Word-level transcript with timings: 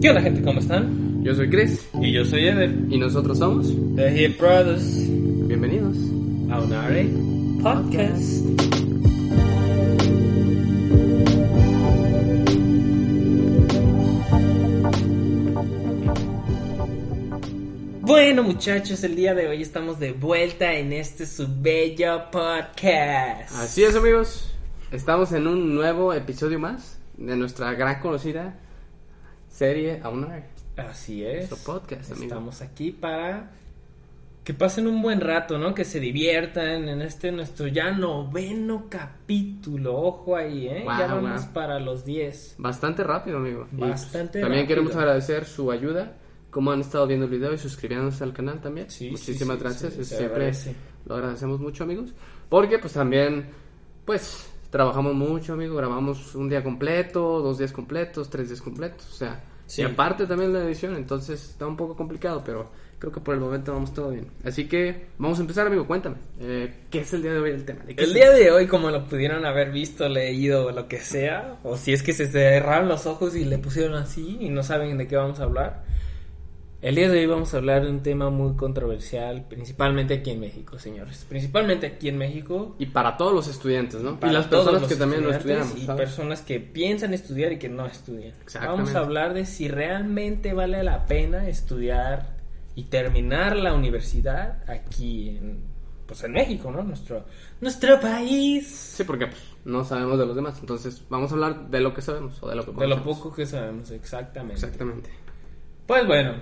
¿Qué 0.00 0.10
onda 0.10 0.22
gente? 0.22 0.42
¿Cómo 0.42 0.60
están? 0.60 1.22
Yo 1.22 1.34
soy 1.34 1.48
Chris 1.50 1.88
Y 2.00 2.12
yo 2.12 2.24
soy 2.24 2.46
Eder. 2.46 2.70
y 2.88 2.98
nosotros 2.98 3.38
somos. 3.38 3.72
The 3.96 4.24
Hip 4.24 4.38
Brothers. 4.38 5.08
Bienvenidos. 5.48 5.96
A 6.50 6.60
un 6.60 6.72
ARE 6.72 7.08
Podcast. 7.62 8.44
Bueno 18.02 18.42
muchachos, 18.42 19.02
el 19.04 19.16
día 19.16 19.34
de 19.34 19.48
hoy 19.48 19.62
estamos 19.62 19.98
de 19.98 20.12
vuelta 20.12 20.72
en 20.74 20.92
este 20.92 21.26
su 21.26 21.46
bello 21.60 22.30
podcast. 22.30 23.52
Así 23.54 23.82
es, 23.84 23.94
amigos. 23.96 24.52
Estamos 24.92 25.32
en 25.32 25.46
un 25.46 25.74
nuevo 25.74 26.12
episodio 26.12 26.58
más 26.58 26.98
de 27.16 27.36
nuestra 27.36 27.72
gran 27.74 28.00
conocida 28.00 28.54
serie 29.56 30.00
Aunar. 30.02 30.44
Así 30.76 31.24
es. 31.24 31.50
Nuestro 31.50 31.72
podcast, 31.74 32.12
amigo. 32.12 32.24
Estamos 32.24 32.60
aquí 32.60 32.90
para 32.90 33.52
que 34.44 34.52
pasen 34.52 34.86
un 34.86 35.00
buen 35.00 35.20
rato, 35.22 35.58
¿no? 35.58 35.74
Que 35.74 35.84
se 35.86 35.98
diviertan 35.98 36.88
en 36.90 37.00
este 37.00 37.32
nuestro 37.32 37.66
ya 37.66 37.90
noveno 37.90 38.86
capítulo. 38.90 39.96
Ojo 39.98 40.36
ahí, 40.36 40.68
¿eh? 40.68 40.82
Wow, 40.84 40.98
ya 40.98 41.06
vamos 41.06 41.44
wow. 41.46 41.52
para 41.54 41.80
los 41.80 42.04
10. 42.04 42.56
Bastante 42.58 43.02
rápido, 43.02 43.38
amigo. 43.38 43.66
Y, 43.72 43.76
pues, 43.76 43.90
Bastante 43.92 44.40
También 44.40 44.64
rápido. 44.64 44.68
queremos 44.68 44.96
agradecer 44.96 45.46
su 45.46 45.72
ayuda, 45.72 46.12
cómo 46.50 46.72
han 46.72 46.82
estado 46.82 47.06
viendo 47.06 47.24
el 47.24 47.30
video 47.32 47.54
y 47.54 47.58
suscribiéndose 47.58 48.24
al 48.24 48.34
canal 48.34 48.60
también. 48.60 48.90
Sí, 48.90 49.10
Muchísimas 49.10 49.56
sí, 49.56 49.62
gracias. 49.62 49.94
sí, 49.94 50.04
siempre 50.04 50.26
agradece. 50.26 50.74
lo 51.06 51.14
agradecemos 51.14 51.60
mucho, 51.60 51.84
amigos. 51.84 52.12
Porque 52.50 52.78
pues 52.78 52.92
también, 52.92 53.46
pues, 54.04 54.50
trabajamos 54.70 55.14
mucho, 55.14 55.52
amigo. 55.54 55.76
Grabamos 55.76 56.34
un 56.34 56.48
día 56.48 56.62
completo, 56.62 57.40
dos 57.40 57.58
días 57.58 57.72
completos, 57.72 58.28
tres 58.30 58.48
días 58.48 58.60
completos. 58.62 59.06
O 59.10 59.14
sea, 59.14 59.42
Sí. 59.66 59.82
y 59.82 59.84
aparte 59.84 60.26
también 60.26 60.52
la 60.52 60.62
edición, 60.62 60.94
entonces 60.96 61.42
está 61.50 61.66
un 61.66 61.76
poco 61.76 61.96
complicado, 61.96 62.42
pero 62.44 62.70
creo 62.98 63.12
que 63.12 63.20
por 63.20 63.34
el 63.34 63.40
momento 63.40 63.72
vamos 63.72 63.92
todo 63.92 64.10
bien. 64.10 64.28
Así 64.44 64.68
que 64.68 65.06
vamos 65.18 65.38
a 65.38 65.42
empezar, 65.42 65.66
amigo. 65.66 65.86
Cuéntame, 65.86 66.16
eh, 66.40 66.72
¿qué 66.90 67.00
es 67.00 67.12
el 67.12 67.22
día 67.22 67.32
de 67.32 67.40
hoy 67.40 67.50
el 67.50 67.64
tema? 67.64 67.82
¿De 67.84 67.94
qué 67.96 68.04
El 68.04 68.14
día 68.14 68.30
de 68.30 68.50
hoy, 68.52 68.66
como 68.68 68.90
lo 68.90 69.04
pudieron 69.04 69.44
haber 69.44 69.72
visto, 69.72 70.08
leído, 70.08 70.70
lo 70.70 70.86
que 70.88 71.00
sea, 71.00 71.58
o 71.64 71.76
si 71.76 71.92
es 71.92 72.02
que 72.04 72.12
se 72.12 72.28
cerraron 72.28 72.88
los 72.88 73.06
ojos 73.06 73.34
y 73.34 73.44
le 73.44 73.58
pusieron 73.58 73.94
así 73.94 74.38
y 74.40 74.48
no 74.50 74.62
saben 74.62 74.96
de 74.98 75.08
qué 75.08 75.16
vamos 75.16 75.40
a 75.40 75.44
hablar, 75.44 75.82
el 76.82 76.94
día 76.94 77.08
de 77.08 77.18
hoy 77.20 77.26
vamos 77.26 77.54
a 77.54 77.56
hablar 77.56 77.84
de 77.84 77.90
un 77.90 78.02
tema 78.02 78.30
muy 78.30 78.54
controversial, 78.54 79.46
principalmente 79.48 80.14
aquí 80.14 80.30
en 80.30 80.40
México, 80.40 80.78
señores. 80.78 81.24
Principalmente 81.28 81.86
aquí 81.86 82.08
en 82.08 82.18
México. 82.18 82.76
Y 82.78 82.86
para 82.86 83.16
todos 83.16 83.32
los 83.32 83.48
estudiantes, 83.48 84.02
¿no? 84.02 84.20
para 84.20 84.32
y 84.32 84.34
las 84.34 84.46
personas 84.46 84.82
que 84.84 84.96
también 84.96 85.22
lo 85.24 85.30
estudiamos. 85.32 85.76
Y 85.76 85.86
¿sabes? 85.86 86.06
personas 86.06 86.42
que 86.42 86.60
piensan 86.60 87.14
estudiar 87.14 87.52
y 87.52 87.58
que 87.58 87.68
no 87.68 87.86
estudian. 87.86 88.34
Exactamente. 88.42 88.82
Vamos 88.82 88.94
a 88.94 88.98
hablar 89.00 89.34
de 89.34 89.46
si 89.46 89.68
realmente 89.68 90.52
vale 90.52 90.82
la 90.82 91.06
pena 91.06 91.48
estudiar 91.48 92.36
y 92.74 92.84
terminar 92.84 93.56
la 93.56 93.72
universidad 93.72 94.62
aquí 94.70 95.30
en, 95.30 95.60
pues 96.06 96.22
en 96.24 96.32
México, 96.32 96.70
¿no? 96.70 96.82
Nuestro, 96.82 97.24
nuestro 97.60 97.98
país. 98.00 98.68
Sí, 98.68 99.04
porque 99.04 99.28
pues, 99.28 99.42
no 99.64 99.82
sabemos 99.82 100.18
de 100.18 100.26
los 100.26 100.36
demás. 100.36 100.58
Entonces, 100.60 101.02
vamos 101.08 101.30
a 101.30 101.34
hablar 101.34 101.68
de 101.70 101.80
lo 101.80 101.94
que 101.94 102.02
sabemos 102.02 102.40
o 102.42 102.48
de 102.48 102.54
lo 102.54 102.64
que 102.66 102.72
De 102.72 102.86
lo 102.86 102.96
conocemos. 102.96 103.18
poco 103.18 103.34
que 103.34 103.46
sabemos, 103.46 103.90
exactamente. 103.90 104.54
Exactamente. 104.54 105.10
Pues 105.86 106.06
bueno, 106.06 106.34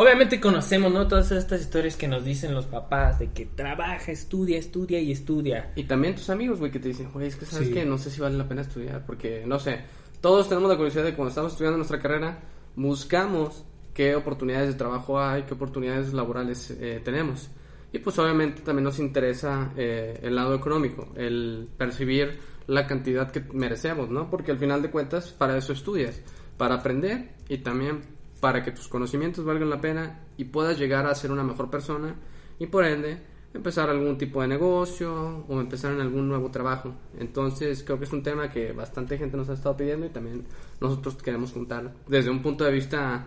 obviamente 0.00 0.40
conocemos, 0.40 0.92
¿no? 0.92 1.06
Todas 1.06 1.30
estas 1.32 1.60
historias 1.60 1.96
que 1.96 2.08
nos 2.08 2.24
dicen 2.24 2.54
los 2.54 2.66
papás 2.66 3.18
de 3.18 3.30
que 3.32 3.44
trabaja, 3.46 4.10
estudia, 4.10 4.58
estudia 4.58 4.98
y 4.98 5.12
estudia. 5.12 5.72
Y 5.76 5.84
también 5.84 6.14
tus 6.14 6.30
amigos, 6.30 6.58
güey, 6.58 6.70
que 6.70 6.78
te 6.78 6.88
dicen, 6.88 7.10
güey, 7.12 7.26
es 7.26 7.36
que 7.36 7.44
sabes 7.44 7.68
Sí. 7.68 7.74
que 7.74 7.84
no 7.84 7.98
sé 7.98 8.10
si 8.10 8.20
vale 8.20 8.38
la 8.38 8.48
pena 8.48 8.62
estudiar, 8.62 9.04
porque, 9.04 9.44
no 9.46 9.58
sé, 9.58 9.80
todos 10.20 10.48
tenemos 10.48 10.70
la 10.70 10.76
curiosidad 10.76 11.04
de 11.04 11.14
cuando 11.14 11.28
estamos 11.28 11.52
estudiando 11.52 11.76
nuestra 11.76 11.98
carrera, 12.00 12.38
buscamos 12.76 13.64
qué 13.92 14.14
oportunidades 14.14 14.68
de 14.68 14.74
trabajo 14.74 15.20
hay, 15.20 15.42
qué 15.42 15.54
oportunidades 15.54 16.12
laborales 16.14 16.70
eh, 16.80 17.00
tenemos. 17.04 17.50
Y 17.92 17.98
pues 17.98 18.18
obviamente 18.18 18.62
también 18.62 18.84
nos 18.84 18.98
interesa 19.00 19.72
eh, 19.76 20.18
el 20.22 20.34
lado 20.36 20.54
económico, 20.54 21.12
el 21.16 21.68
percibir 21.76 22.38
la 22.68 22.86
cantidad 22.86 23.30
que 23.32 23.40
merecemos, 23.52 24.10
¿no? 24.10 24.30
Porque 24.30 24.52
al 24.52 24.58
final 24.58 24.80
de 24.80 24.90
cuentas, 24.90 25.30
para 25.36 25.56
eso 25.56 25.72
estudias, 25.72 26.20
para 26.56 26.76
aprender 26.76 27.32
y 27.48 27.58
también 27.58 28.00
para 28.40 28.62
que 28.62 28.72
tus 28.72 28.88
conocimientos 28.88 29.44
valgan 29.44 29.70
la 29.70 29.80
pena 29.80 30.20
y 30.36 30.44
puedas 30.44 30.78
llegar 30.78 31.06
a 31.06 31.14
ser 31.14 31.30
una 31.30 31.44
mejor 31.44 31.70
persona 31.70 32.16
y 32.58 32.66
por 32.66 32.84
ende 32.84 33.22
empezar 33.52 33.90
algún 33.90 34.16
tipo 34.16 34.40
de 34.40 34.48
negocio 34.48 35.44
o 35.48 35.60
empezar 35.60 35.92
en 35.92 36.00
algún 36.00 36.28
nuevo 36.28 36.50
trabajo. 36.50 36.94
Entonces 37.18 37.82
creo 37.82 37.98
que 37.98 38.04
es 38.04 38.12
un 38.12 38.22
tema 38.22 38.50
que 38.50 38.72
bastante 38.72 39.18
gente 39.18 39.36
nos 39.36 39.48
ha 39.48 39.54
estado 39.54 39.76
pidiendo 39.76 40.06
y 40.06 40.10
también 40.10 40.44
nosotros 40.80 41.16
queremos 41.16 41.52
contar 41.52 41.92
desde 42.06 42.30
un 42.30 42.42
punto 42.42 42.64
de 42.64 42.72
vista 42.72 43.26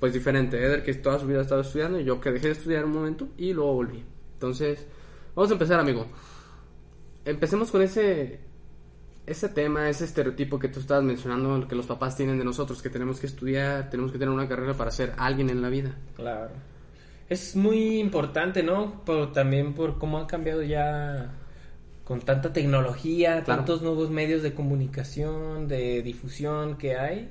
pues 0.00 0.12
diferente. 0.12 0.56
Eder 0.56 0.82
que 0.82 0.94
toda 0.94 1.18
su 1.18 1.26
vida 1.26 1.40
ha 1.40 1.42
estado 1.42 1.62
estudiando 1.62 2.00
y 2.00 2.04
yo 2.04 2.20
que 2.20 2.30
dejé 2.30 2.46
de 2.46 2.52
estudiar 2.52 2.84
un 2.84 2.92
momento 2.92 3.28
y 3.36 3.52
luego 3.52 3.74
volví. 3.74 4.04
Entonces 4.34 4.86
vamos 5.34 5.50
a 5.50 5.54
empezar 5.54 5.80
amigo. 5.80 6.06
Empecemos 7.24 7.70
con 7.70 7.82
ese 7.82 8.47
ese 9.30 9.48
tema, 9.48 9.88
ese 9.88 10.04
estereotipo 10.04 10.58
que 10.58 10.68
tú 10.68 10.80
estabas 10.80 11.04
mencionando, 11.04 11.68
que 11.68 11.74
los 11.74 11.86
papás 11.86 12.16
tienen 12.16 12.38
de 12.38 12.44
nosotros, 12.44 12.82
que 12.82 12.90
tenemos 12.90 13.20
que 13.20 13.26
estudiar, 13.26 13.90
tenemos 13.90 14.10
que 14.12 14.18
tener 14.18 14.32
una 14.32 14.48
carrera 14.48 14.74
para 14.74 14.90
ser 14.90 15.12
alguien 15.18 15.50
en 15.50 15.60
la 15.62 15.68
vida. 15.68 15.94
Claro. 16.16 16.50
Es 17.28 17.54
muy 17.54 17.98
importante, 17.98 18.62
¿no? 18.62 19.04
Por, 19.04 19.32
también 19.32 19.74
por 19.74 19.98
cómo 19.98 20.18
ha 20.18 20.26
cambiado 20.26 20.62
ya 20.62 21.30
con 22.04 22.20
tanta 22.20 22.52
tecnología, 22.54 23.42
Claro. 23.44 23.58
tantos 23.58 23.82
nuevos 23.82 24.08
medios 24.10 24.42
de 24.42 24.54
comunicación, 24.54 25.68
de 25.68 26.02
difusión 26.02 26.78
que 26.78 26.96
hay. 26.96 27.28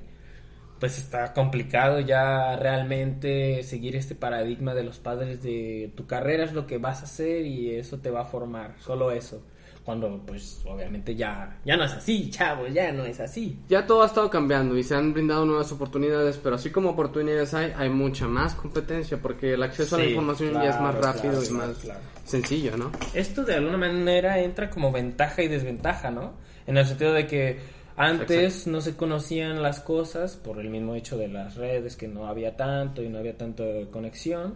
Pues 0.80 1.00
está 1.00 1.34
complicado 1.34 2.00
ya 2.00 2.56
realmente 2.58 3.64
seguir 3.64 3.96
este 3.96 4.14
paradigma 4.14 4.76
de 4.76 4.84
los 4.84 5.00
padres 5.00 5.42
de 5.42 5.92
tu 5.96 6.06
carrera 6.06 6.44
es 6.44 6.54
lo 6.54 6.68
que 6.68 6.78
vas 6.78 7.02
a 7.02 7.06
hacer 7.06 7.48
y 7.48 7.72
eso 7.72 7.98
te 7.98 8.12
va 8.12 8.22
a 8.22 8.26
formar, 8.26 8.76
solo 8.80 9.10
eso. 9.10 9.42
Cuando 9.88 10.20
pues 10.26 10.60
obviamente 10.66 11.16
ya 11.16 11.60
ya 11.64 11.78
no 11.78 11.86
es 11.86 11.94
así, 11.94 12.30
chavos, 12.30 12.74
ya 12.74 12.92
no 12.92 13.06
es 13.06 13.22
así. 13.22 13.58
Ya 13.70 13.88
todo 13.88 14.04
ha 14.04 14.08
estado 14.08 14.30
cambiando 14.30 14.78
y 14.78 14.84
se 14.84 14.94
han 14.94 15.14
brindado 15.14 15.46
nuevas 15.46 15.72
oportunidades, 15.72 16.38
pero 16.44 16.56
así 16.56 16.72
como 16.72 16.90
oportunidades 16.90 17.54
hay, 17.54 17.72
hay 17.74 17.90
mucha 17.90 18.28
más 18.28 18.54
competencia 18.56 19.18
porque 19.22 19.54
el 19.54 19.64
acceso 19.64 19.96
a 19.96 20.00
la 20.00 20.04
Sí, 20.04 20.10
información 20.12 20.56
ya 20.56 20.72
es 20.72 20.82
más 20.82 20.94
claro, 20.94 21.02
rápido 21.14 21.32
claro, 21.40 21.46
y 21.46 21.48
claro, 21.48 21.68
más 21.70 21.78
claro. 21.78 22.00
sencillo, 22.26 22.76
¿no? 22.76 22.92
esto 23.14 23.46
de 23.46 23.56
alguna 23.56 23.78
manera 23.78 24.38
entra 24.42 24.70
como 24.70 24.92
ventaja 24.92 25.42
y 25.42 25.48
desventaja, 25.48 26.12
¿no? 26.12 26.34
En 26.66 26.76
el 26.78 26.86
sentido 26.86 27.14
de 27.14 27.26
que 27.26 27.58
antes 27.96 28.68
no 28.68 28.82
se 28.82 28.98
conocían 28.98 29.64
las 29.64 29.80
cosas 29.80 30.36
por 30.36 30.60
el 30.60 30.70
mismo 30.70 30.96
hecho 30.96 31.18
de 31.18 31.30
las 31.30 31.56
redes, 31.56 31.96
que 31.96 32.10
no 32.10 32.28
había 32.28 32.58
tanto 32.58 33.02
y 33.04 33.08
no 33.08 33.20
había 33.20 33.38
tanto 33.38 33.64
conexión, 33.90 34.56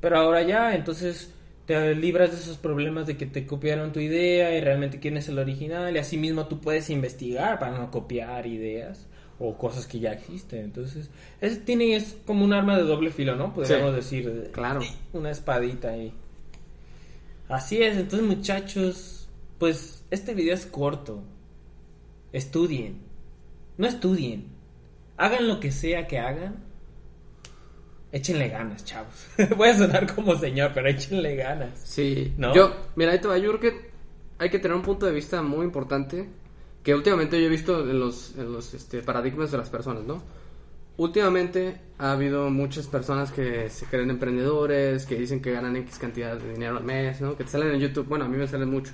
pero 0.00 0.18
ahora 0.18 0.42
ya, 0.42 0.74
entonces 0.74 1.32
te 1.66 1.94
libras 1.94 2.30
de 2.32 2.36
esos 2.38 2.58
problemas 2.58 3.06
de 3.06 3.16
que 3.16 3.26
te 3.26 3.46
copiaron 3.46 3.92
tu 3.92 4.00
idea 4.00 4.54
y 4.56 4.60
realmente 4.60 5.00
quién 5.00 5.16
es 5.16 5.28
el 5.28 5.38
original 5.38 5.94
y 5.94 5.98
así 5.98 6.16
mismo 6.18 6.46
tú 6.46 6.60
puedes 6.60 6.90
investigar 6.90 7.58
para 7.58 7.78
no 7.78 7.90
copiar 7.90 8.46
ideas 8.46 9.06
o 9.38 9.56
cosas 9.56 9.86
que 9.86 9.98
ya 9.98 10.12
existen. 10.12 10.60
Entonces, 10.64 11.10
es, 11.40 11.64
tiene, 11.64 11.96
es 11.96 12.16
como 12.26 12.44
un 12.44 12.52
arma 12.52 12.76
de 12.76 12.84
doble 12.84 13.10
filo, 13.10 13.34
¿no? 13.36 13.52
Podríamos 13.54 13.90
Sí, 14.04 14.20
decir. 14.20 14.50
claro. 14.52 14.80
Una 15.12 15.30
espadita 15.30 15.88
ahí. 15.90 16.12
Así 17.48 17.82
es, 17.82 17.96
entonces 17.96 18.26
muchachos, 18.26 19.28
pues 19.58 20.04
este 20.10 20.34
video 20.34 20.54
es 20.54 20.66
corto. 20.66 21.22
Estudien. 22.32 22.98
No 23.78 23.86
estudien. 23.86 24.46
Hagan 25.16 25.46
lo 25.48 25.60
que 25.60 25.70
sea 25.72 26.06
que 26.06 26.18
hagan. 26.18 26.63
Échenle 28.14 28.48
ganas, 28.48 28.84
chavos. 28.84 29.26
Voy 29.56 29.70
a 29.70 29.76
sonar 29.76 30.14
como 30.14 30.38
señor, 30.38 30.70
pero 30.72 30.88
échenle 30.88 31.34
ganas. 31.34 31.80
Sí. 31.82 32.32
¿No? 32.38 32.54
Yo, 32.54 32.72
mira, 32.94 33.10
ahí 33.10 33.18
te 33.18 33.26
va, 33.26 33.38
yo 33.38 33.58
creo 33.58 33.60
que 33.60 33.90
hay 34.38 34.50
que 34.50 34.60
tener 34.60 34.76
un 34.76 34.84
punto 34.84 35.04
de 35.04 35.10
vista 35.10 35.42
muy 35.42 35.64
importante 35.64 36.28
que 36.84 36.94
últimamente 36.94 37.40
yo 37.40 37.46
he 37.46 37.50
visto 37.50 37.80
en 37.80 37.98
los, 37.98 38.36
en 38.38 38.52
los 38.52 38.72
este, 38.72 39.02
paradigmas 39.02 39.50
de 39.50 39.58
las 39.58 39.68
personas, 39.68 40.04
¿no? 40.04 40.22
Últimamente 40.96 41.80
ha 41.98 42.12
habido 42.12 42.50
muchas 42.50 42.86
personas 42.86 43.32
que 43.32 43.68
se 43.68 43.86
creen 43.86 44.10
emprendedores, 44.10 45.06
que 45.06 45.16
dicen 45.16 45.42
que 45.42 45.50
ganan 45.50 45.74
X 45.74 45.98
cantidad 45.98 46.36
de 46.36 46.52
dinero 46.52 46.76
al 46.76 46.84
mes, 46.84 47.20
¿no? 47.20 47.36
Que 47.36 47.42
te 47.42 47.50
salen 47.50 47.74
en 47.74 47.80
YouTube, 47.80 48.06
bueno, 48.06 48.26
a 48.26 48.28
mí 48.28 48.36
me 48.36 48.46
salen 48.46 48.70
mucho. 48.70 48.92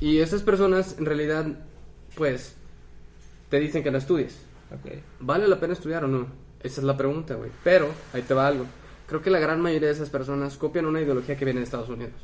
Y 0.00 0.18
esas 0.18 0.42
personas 0.42 0.96
en 0.98 1.06
realidad, 1.06 1.46
pues, 2.16 2.56
te 3.48 3.60
dicen 3.60 3.84
que 3.84 3.92
no 3.92 3.98
estudies. 3.98 4.40
Ok. 4.72 4.92
¿Vale 5.20 5.46
la 5.46 5.60
pena 5.60 5.74
estudiar 5.74 6.04
o 6.04 6.08
no? 6.08 6.42
Esa 6.62 6.80
es 6.80 6.84
la 6.84 6.96
pregunta, 6.96 7.34
güey. 7.34 7.50
Pero, 7.64 7.88
ahí 8.12 8.22
te 8.22 8.34
va 8.34 8.46
algo. 8.46 8.66
Creo 9.06 9.20
que 9.20 9.30
la 9.30 9.38
gran 9.38 9.60
mayoría 9.60 9.88
de 9.88 9.94
esas 9.94 10.10
personas 10.10 10.56
copian 10.56 10.86
una 10.86 11.00
ideología 11.00 11.36
que 11.36 11.44
viene 11.44 11.60
de 11.60 11.64
Estados 11.64 11.88
Unidos. 11.88 12.14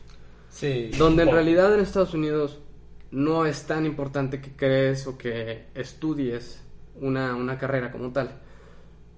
Sí. 0.51 0.91
Donde 0.97 1.25
en 1.25 1.31
realidad 1.31 1.75
en 1.75 1.81
Estados 1.81 2.15
Unidos 2.15 2.61
no 3.11 3.47
es 3.47 3.67
tan 3.67 3.87
importante 3.87 4.41
que 4.41 4.53
crees 4.53 5.07
o 5.07 5.17
que 5.17 5.67
estudies 5.75 6.63
una, 7.01 7.35
una 7.35 7.59
carrera 7.59 7.91
como 7.91 8.13
tal. 8.13 8.41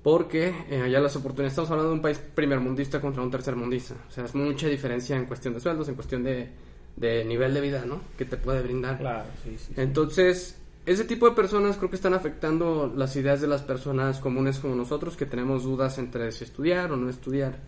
Porque 0.03 0.55
eh, 0.71 0.81
allá 0.83 1.01
las 1.01 1.15
oportunidades, 1.17 1.53
estamos 1.53 1.71
hablando 1.71 1.91
de 1.91 1.97
un 1.97 2.03
país 2.03 2.19
primermundista 2.19 3.01
contra 3.01 3.23
un 3.23 3.31
tercermundista. 3.31 3.95
O 4.09 4.11
sea, 4.11 4.25
es 4.25 4.35
mucha 4.35 4.67
diferencia 4.67 5.17
en 5.17 5.27
cuestión 5.27 5.55
de 5.55 5.61
sueldos, 5.61 5.89
en 5.89 5.95
cuestión 5.95 6.23
de, 6.25 6.51
de 6.97 7.25
nivel 7.25 7.53
de 7.53 7.61
vida, 7.61 7.85
¿no? 7.85 8.01
Que 8.17 8.25
te 8.25 8.37
puede 8.37 8.63
brindar. 8.63 8.99
Claro, 8.99 9.25
sí. 9.45 9.57
sí. 9.59 9.75
Entonces, 9.77 10.60
ese 10.91 11.05
tipo 11.05 11.29
de 11.29 11.37
personas 11.37 11.77
creo 11.77 11.89
que 11.89 11.95
están 11.95 12.15
afectando 12.15 12.93
las 12.97 13.15
ideas 13.15 13.41
de 13.41 13.47
las 13.47 13.63
personas 13.63 14.19
comunes 14.19 14.59
como 14.59 14.75
nosotros 14.75 15.17
que 15.17 15.25
tenemos 15.25 15.63
dudas 15.63 15.99
entre 15.99 16.33
si 16.33 16.43
estudiar 16.43 16.91
o 16.91 16.97
no 16.97 17.09
estudiar. 17.09 17.61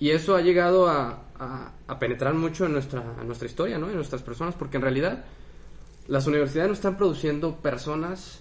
Y 0.00 0.10
eso 0.10 0.34
ha 0.34 0.40
llegado 0.40 0.88
a, 0.88 1.22
penetrar 2.00 2.34
mucho 2.34 2.66
en 2.66 2.72
nuestra, 2.72 3.04
historia, 3.44 3.78
¿no? 3.78 3.88
En 3.88 3.94
nuestras 3.94 4.22
personas, 4.22 4.56
porque 4.56 4.78
en 4.78 4.82
realidad 4.82 5.24
las 6.08 6.26
universidades 6.26 6.68
no 6.68 6.74
están 6.74 6.96
produciendo 6.96 7.54
personas, 7.54 8.40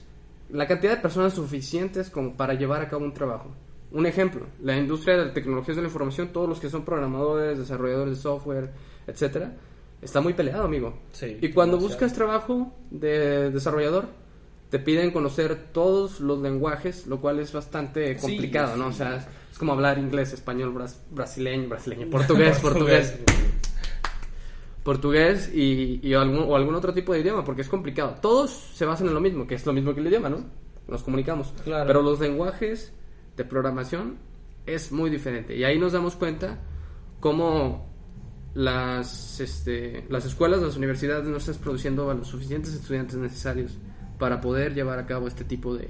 la 0.49 0.65
cantidad 0.65 0.95
de 0.95 1.01
personas 1.03 1.33
suficientes 1.33 2.09
como 2.09 2.35
para 2.35 2.55
llevar 2.55 2.81
a 2.81 2.89
cabo 2.89 3.05
un 3.05 3.13
trabajo. 3.13 3.51
Un 3.91 4.07
ejemplo, 4.07 4.47
la 4.59 4.75
industria 4.75 5.17
de 5.17 5.31
tecnologías 5.33 5.75
de 5.75 5.83
la 5.83 5.89
información, 5.89 6.29
todos 6.29 6.49
los 6.49 6.59
que 6.59 6.71
son 6.71 6.83
programadores, 6.83 7.59
desarrolladores 7.59 8.17
de 8.17 8.21
software, 8.23 8.73
etcétera, 9.05 9.53
está 10.01 10.21
muy 10.21 10.33
peleado, 10.33 10.65
amigo. 10.65 10.97
y 11.41 11.49
cuando 11.49 11.77
buscas 11.77 12.13
trabajo 12.13 12.73
de 12.91 13.51
desarrollador, 13.51 14.05
te 14.69 14.79
piden 14.79 15.11
conocer 15.11 15.69
todos 15.71 16.19
los 16.19 16.39
lenguajes, 16.39 17.07
lo 17.07 17.21
cual 17.21 17.39
es 17.39 17.53
bastante 17.53 18.17
complicado, 18.17 18.75
¿no? 18.75 18.87
O 18.87 18.91
sea, 18.91 19.17
es, 19.51 19.57
como 19.57 19.73
hablar 19.73 19.97
inglés, 19.97 20.33
español, 20.33 20.73
brasileño, 21.11 21.69
brasileño, 21.69 22.07
portugués, 22.11 22.59
portugués. 22.59 23.17
portugués 24.83 25.51
y, 25.53 26.13
algún, 26.13 26.39
o 26.39 26.55
algún 26.55 26.75
otro 26.75 26.93
tipo 26.93 27.13
de 27.13 27.21
idioma, 27.21 27.43
porque 27.43 27.61
es 27.61 27.69
complicado. 27.69 28.17
Todos 28.21 28.51
se 28.51 28.85
basan 28.85 29.07
en 29.07 29.13
lo 29.13 29.21
mismo, 29.21 29.47
que 29.47 29.55
es 29.55 29.65
lo 29.65 29.73
mismo 29.73 29.93
que 29.93 30.01
el 30.01 30.07
idioma, 30.07 30.29
¿no? 30.29 30.45
Nos 30.87 31.03
comunicamos. 31.03 31.53
Pero 31.63 32.01
los 32.01 32.19
lenguajes 32.19 32.93
de 33.37 33.45
programación 33.45 34.17
es 34.65 34.91
muy 34.91 35.09
diferente. 35.09 35.55
Y 35.55 35.63
ahí 35.63 35.79
nos 35.79 35.93
damos 35.93 36.15
cuenta 36.15 36.59
cómo 37.19 37.94
las, 38.55 39.39
este, 39.41 40.05
las 40.09 40.25
escuelas, 40.25 40.61
las 40.61 40.77
universidades 40.77 41.25
no 41.25 41.37
están 41.37 41.55
produciendo 41.55 42.09
a 42.09 42.13
los 42.13 42.27
suficientes 42.27 42.73
estudiantes 42.73 43.17
necesarios 43.17 43.77
para 44.17 44.39
poder 44.41 44.73
llevar 44.73 44.97
a 44.97 45.05
cabo 45.05 45.27
este 45.27 45.43
tipo 45.43 45.75
de, 45.75 45.89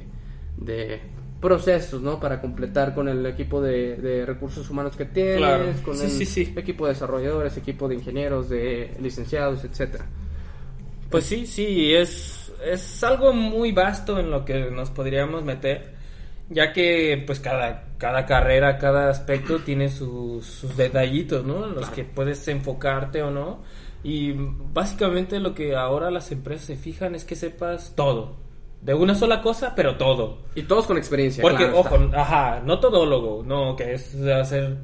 de 0.57 0.99
procesos, 1.39 2.01
¿no? 2.01 2.19
Para 2.19 2.41
completar 2.41 2.95
con 2.95 3.07
el 3.07 3.23
equipo 3.27 3.61
de, 3.61 4.23
recursos 4.25 4.67
humanos 4.69 4.95
que 4.95 5.05
tienes, 5.05 5.79
con 5.81 5.95
el 6.01 6.57
equipo 6.57 6.87
de 6.87 6.93
desarrolladores, 6.93 7.55
equipo 7.55 7.87
de 7.87 7.95
ingenieros, 7.95 8.49
de 8.49 8.97
licenciados, 8.99 9.63
etcétera. 9.63 10.05
Pues 11.11 11.25
sí, 11.25 11.45
sí, 11.45 11.93
es, 11.93 12.51
es 12.65 13.03
algo 13.03 13.31
muy 13.31 13.71
vasto 13.73 14.19
en 14.19 14.31
lo 14.31 14.43
que 14.43 14.71
nos 14.71 14.89
podríamos 14.89 15.43
meter 15.43 15.94
ya 16.49 16.73
que 16.73 17.23
pues 17.25 17.39
cada, 17.39 17.85
cada 17.97 18.25
carrera, 18.25 18.77
cada 18.77 19.09
aspecto 19.09 19.59
tiene 19.59 19.89
sus, 19.89 20.45
sus 20.45 20.77
detallitos, 20.77 21.45
¿no? 21.45 21.65
En 21.65 21.75
los 21.75 21.89
que 21.89 22.03
puedes 22.03 22.47
enfocarte 22.47 23.21
o 23.21 23.31
no. 23.31 23.63
Y 24.03 24.33
básicamente 24.33 25.39
lo 25.39 25.55
que 25.55 25.75
ahora 25.75 26.11
las 26.11 26.31
empresas 26.31 26.65
se 26.67 26.75
fijan 26.75 27.15
es 27.15 27.25
que 27.25 27.35
sepas 27.35 27.93
todo. 27.95 28.35
De 28.81 28.93
una 28.93 29.15
sola 29.15 29.41
cosa, 29.41 29.73
pero 29.75 29.95
todo. 29.97 30.43
Y 30.53 30.63
todos 30.63 30.85
con 30.85 30.97
experiencia. 30.97 31.41
Porque, 31.41 31.65
ojo, 31.65 31.97
ajá, 32.13 32.61
no 32.63 32.79
todólogo, 32.79 33.43
no, 33.43 33.75
que 33.75 33.95
es 33.95 34.13
hacer, 34.27 34.77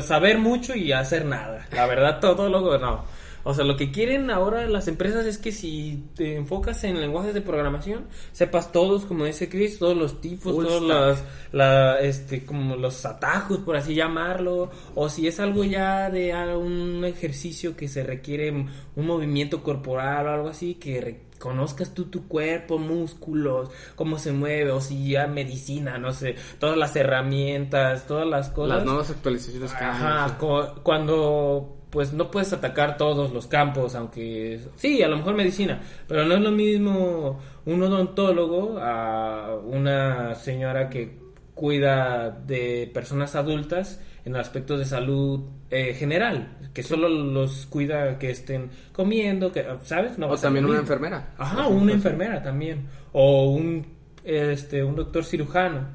saber 0.00 0.38
mucho 0.38 0.74
y 0.74 0.90
hacer 0.90 1.24
nada. 1.24 1.68
La 1.70 1.86
verdad, 1.86 2.18
todólogo 2.18 2.76
no. 2.78 3.04
O 3.44 3.54
sea, 3.54 3.64
lo 3.64 3.76
que 3.76 3.90
quieren 3.90 4.30
ahora 4.30 4.66
las 4.68 4.88
empresas 4.88 5.26
es 5.26 5.38
que 5.38 5.52
si 5.52 6.04
te 6.14 6.36
enfocas 6.36 6.84
en 6.84 7.00
lenguajes 7.00 7.34
de 7.34 7.40
programación, 7.40 8.06
sepas 8.32 8.72
todos, 8.72 9.04
como 9.04 9.24
dice 9.24 9.48
Chris, 9.48 9.78
todos 9.78 9.96
los 9.96 10.20
tipos, 10.20 10.54
todos 10.54 10.82
los, 10.82 11.18
la, 11.52 11.98
este, 12.00 12.44
como 12.44 12.76
los 12.76 13.04
atajos, 13.04 13.58
por 13.58 13.76
así 13.76 13.94
llamarlo, 13.94 14.70
o 14.94 15.08
si 15.08 15.26
es 15.26 15.40
algo 15.40 15.64
ya 15.64 16.10
de 16.10 16.32
un 16.56 17.04
ejercicio 17.04 17.76
que 17.76 17.88
se 17.88 18.02
requiere 18.02 18.50
un 18.50 19.06
movimiento 19.06 19.62
corporal 19.62 20.26
o 20.26 20.30
algo 20.30 20.48
así, 20.48 20.74
que 20.74 21.32
conozcas 21.42 21.92
tú 21.92 22.04
tu 22.04 22.28
cuerpo, 22.28 22.78
músculos, 22.78 23.70
cómo 23.96 24.18
se 24.18 24.30
mueve, 24.30 24.70
o 24.70 24.80
si 24.80 25.10
ya 25.10 25.26
medicina, 25.26 25.98
no 25.98 26.12
sé, 26.12 26.36
todas 26.60 26.78
las 26.78 26.94
herramientas, 26.94 28.06
todas 28.06 28.26
las 28.26 28.50
cosas. 28.50 28.76
Las 28.76 28.86
nuevas 28.86 29.10
actualizaciones 29.10 29.72
que 29.72 29.84
Ajá, 29.84 30.38
cuando 30.84 31.81
pues 31.92 32.14
no 32.14 32.30
puedes 32.30 32.50
atacar 32.54 32.96
todos 32.96 33.34
los 33.34 33.46
campos, 33.46 33.94
aunque 33.94 34.58
sí, 34.76 35.02
a 35.02 35.08
lo 35.08 35.18
mejor 35.18 35.34
medicina, 35.34 35.78
pero 36.08 36.24
no 36.24 36.34
es 36.34 36.40
lo 36.40 36.50
mismo 36.50 37.38
un 37.66 37.82
odontólogo 37.82 38.78
a 38.80 39.54
una 39.62 40.34
señora 40.34 40.88
que 40.88 41.18
cuida 41.54 42.30
de 42.30 42.90
personas 42.94 43.34
adultas 43.36 44.00
en 44.24 44.36
aspectos 44.36 44.78
de 44.78 44.86
salud 44.86 45.42
eh, 45.70 45.92
general, 45.92 46.56
que 46.72 46.82
solo 46.82 47.10
los 47.10 47.66
cuida 47.66 48.18
que 48.18 48.30
estén 48.30 48.70
comiendo, 48.94 49.52
que 49.52 49.62
sabes, 49.82 50.16
no 50.16 50.28
o 50.28 50.36
también 50.38 50.64
una 50.64 50.78
enfermera. 50.78 51.34
Ajá, 51.36 51.66
una 51.66 51.92
enfermera 51.92 52.42
también, 52.42 52.86
o 53.12 53.50
un 53.50 53.84
este 54.24 54.82
un 54.82 54.96
doctor 54.96 55.26
cirujano 55.26 55.88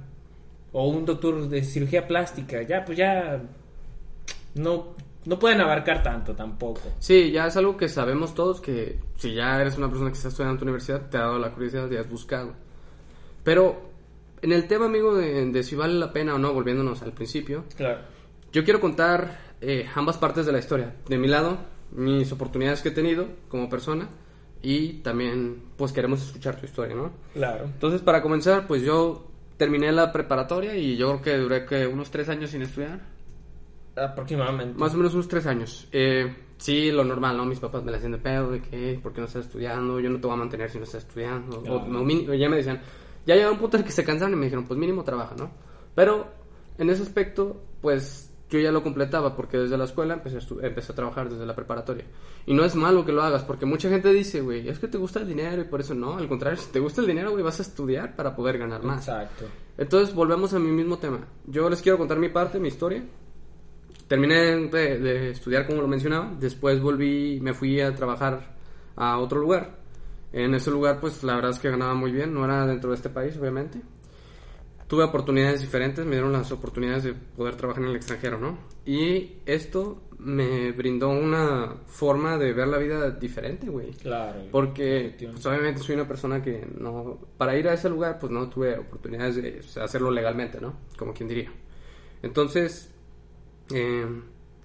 o 0.73 0.89
un 0.89 1.05
doctor 1.05 1.49
de 1.49 1.63
cirugía 1.63 2.07
plástica, 2.07 2.61
ya 2.61 2.85
pues 2.85 2.99
ya 2.99 3.41
no 4.53 4.95
no 5.27 5.37
pueden 5.37 5.59
abarcar 5.59 6.01
tanto 6.01 6.33
tampoco. 6.33 6.79
Sí, 6.99 7.31
ya 7.31 7.47
es 7.47 7.57
algo 7.57 7.75
que 7.75 7.89
sabemos 7.89 8.33
todos 8.33 8.61
que 8.61 8.97
si 9.17 9.33
ya 9.33 9.59
eres 9.59 9.77
una 9.77 9.89
persona 9.89 10.09
que 10.09 10.15
está 10.15 10.29
estudiando 10.29 10.53
en 10.53 10.59
tu 10.59 10.63
universidad, 10.63 11.09
te 11.09 11.17
ha 11.17 11.21
dado 11.21 11.37
la 11.37 11.51
curiosidad 11.51 11.91
y 11.91 11.97
has 11.97 12.09
buscado. 12.09 12.53
Pero 13.43 13.91
en 14.41 14.53
el 14.53 14.69
tema, 14.69 14.85
amigo, 14.85 15.15
de, 15.15 15.63
si 15.63 15.75
vale 15.75 15.95
la 15.95 16.13
pena 16.13 16.35
o 16.35 16.37
no, 16.37 16.53
volviéndonos 16.53 17.01
al 17.01 17.11
principio, 17.11 17.65
claro. 17.75 17.99
yo 18.53 18.63
quiero 18.63 18.79
contar 18.79 19.37
eh, 19.59 19.85
ambas 19.95 20.15
partes 20.15 20.45
de 20.45 20.53
la 20.53 20.59
historia. 20.59 20.95
De 21.09 21.17
mi 21.17 21.27
lado, 21.27 21.57
mis 21.91 22.31
oportunidades 22.31 22.81
que 22.81 22.89
he 22.89 22.93
tenido 22.93 23.27
como 23.49 23.69
persona 23.69 24.07
y 24.61 24.99
también, 24.99 25.61
pues 25.75 25.91
queremos 25.91 26.25
escuchar 26.25 26.57
tu 26.57 26.67
historia, 26.67 26.95
¿no? 26.95 27.11
Claro. 27.33 27.65
Entonces, 27.65 28.01
para 28.01 28.21
comenzar, 28.21 28.65
pues 28.65 28.81
yo 28.81 29.27
terminé 29.57 29.91
la 29.91 30.13
preparatoria 30.13 30.77
y 30.77 30.95
yo 30.95 31.09
creo 31.09 31.21
que 31.21 31.37
duré 31.37 31.65
que 31.65 31.85
unos 31.85 32.11
tres 32.11 32.29
años 32.29 32.51
sin 32.51 32.61
estudiar 32.61 33.16
Aproximadamente. 33.97 34.77
Más 34.77 34.93
o 34.93 34.97
menos 34.97 35.13
unos 35.13 35.27
tres 35.27 35.45
años. 35.47 35.87
Eh, 35.91 36.33
sí, 36.57 36.91
lo 36.91 37.03
normal, 37.03 37.35
¿no? 37.35 37.45
Mis 37.45 37.59
papás 37.59 37.83
me 37.83 37.91
la 37.91 37.97
hacían 37.97 38.11
de 38.13 38.17
pedo, 38.19 38.51
de 38.51 38.61
que, 38.61 38.99
¿por 39.01 39.13
qué 39.13 39.21
no 39.21 39.27
estás 39.27 39.45
estudiando? 39.45 39.99
Yo 39.99 40.09
no 40.09 40.19
te 40.19 40.27
voy 40.27 40.35
a 40.35 40.39
mantener 40.39 40.69
si 40.69 40.77
no 40.77 40.83
estás 40.83 41.03
estudiando. 41.03 41.63
O, 41.67 42.33
ya 42.35 42.49
me 42.49 42.57
decían, 42.57 42.81
ya 43.25 43.35
llegó 43.35 43.51
un 43.51 43.57
punto 43.57 43.77
en 43.77 43.81
el 43.81 43.85
que 43.87 43.93
se 43.93 44.03
cansaron 44.03 44.33
y 44.33 44.37
me 44.37 44.45
dijeron, 44.45 44.65
pues 44.65 44.79
mínimo 44.79 45.03
trabaja, 45.03 45.35
¿no? 45.35 45.51
Pero 45.95 46.27
en 46.77 46.89
ese 46.89 47.03
aspecto, 47.03 47.61
pues 47.81 48.31
yo 48.49 48.59
ya 48.59 48.71
lo 48.71 48.81
completaba 48.81 49.35
porque 49.35 49.57
desde 49.57 49.77
la 49.77 49.85
escuela 49.85 50.13
empecé 50.13 50.37
a, 50.37 50.65
empecé 50.65 50.91
a 50.91 50.95
trabajar 50.95 51.29
desde 51.29 51.45
la 51.45 51.55
preparatoria. 51.55 52.05
Y 52.45 52.53
no 52.53 52.63
es 52.63 52.75
malo 52.75 53.03
que 53.03 53.11
lo 53.11 53.23
hagas 53.23 53.43
porque 53.43 53.65
mucha 53.65 53.89
gente 53.89 54.13
dice, 54.13 54.41
güey, 54.41 54.69
es 54.69 54.79
que 54.79 54.87
te 54.87 54.97
gusta 54.97 55.19
el 55.19 55.27
dinero 55.27 55.61
y 55.61 55.65
por 55.65 55.81
eso 55.81 55.93
no. 55.93 56.17
Al 56.17 56.27
contrario, 56.27 56.57
si 56.61 56.71
te 56.71 56.79
gusta 56.79 57.01
el 57.01 57.07
dinero, 57.07 57.31
güey, 57.31 57.43
vas 57.43 57.59
a 57.59 57.63
estudiar 57.63 58.15
para 58.15 58.35
poder 58.35 58.57
ganar 58.57 58.83
más. 58.83 59.07
Exacto. 59.07 59.45
Entonces 59.77 60.15
volvemos 60.15 60.53
a 60.53 60.59
mi 60.59 60.71
mismo 60.71 60.97
tema. 60.97 61.19
Yo 61.45 61.69
les 61.69 61.81
quiero 61.81 61.97
contar 61.97 62.19
mi 62.19 62.29
parte, 62.29 62.59
mi 62.59 62.67
historia 62.67 63.03
terminé 64.07 64.67
de, 64.69 65.31
estudiar 65.31 65.67
como 65.67 65.81
lo 65.81 65.87
mencionaba, 65.87 66.33
después 66.39 66.81
volví, 66.81 67.39
me 67.41 67.53
fui 67.53 67.79
a 67.81 67.93
trabajar 67.93 68.55
a 68.95 69.19
otro 69.19 69.39
lugar. 69.39 69.77
En 70.33 70.53
ese 70.53 70.71
lugar 70.71 70.99
pues 70.99 71.23
la 71.23 71.35
verdad 71.35 71.51
es 71.51 71.59
que 71.59 71.69
ganaba 71.69 71.93
muy 71.93 72.11
bien, 72.11 72.33
no 72.33 72.45
era 72.45 72.65
dentro 72.65 72.89
de 72.89 72.95
este 72.95 73.09
país 73.09 73.37
obviamente. 73.37 73.81
Tuve 74.87 75.03
oportunidades 75.03 75.59
diferentes, 75.59 76.05
me 76.05 76.11
dieron 76.13 76.31
las 76.31 76.49
oportunidades 76.53 77.03
de 77.03 77.13
poder 77.13 77.55
trabajar 77.55 77.83
en 77.83 77.89
el 77.89 77.97
extranjero, 77.97 78.39
¿no? 78.39 78.57
Y 78.85 79.39
esto 79.45 80.03
me 80.19 80.71
brindó 80.71 81.09
una 81.09 81.75
forma 81.85 82.37
de 82.37 82.53
ver 82.53 82.69
la 82.69 82.77
vida 82.77 83.11
diferente, 83.11 83.67
güey. 83.67 83.91
Claro. 83.91 84.43
Porque 84.49 85.13
pues, 85.19 85.45
obviamente 85.45 85.81
soy 85.81 85.95
una 85.95 86.07
persona 86.07 86.41
que 86.41 86.65
no... 86.79 87.19
Para 87.37 87.57
ir 87.57 87.67
a 87.67 87.73
ese 87.73 87.89
lugar 87.89 88.17
pues 88.17 88.31
no 88.31 88.49
tuve 88.49 88.77
oportunidades 88.77 89.35
de 89.35 89.61
hacerlo 89.81 90.09
legalmente, 90.09 90.61
¿no? 90.61 90.77
Como 90.97 91.13
quien 91.13 91.27
diría. 91.27 91.51
Entonces 92.23 92.96
eh, 93.71 94.05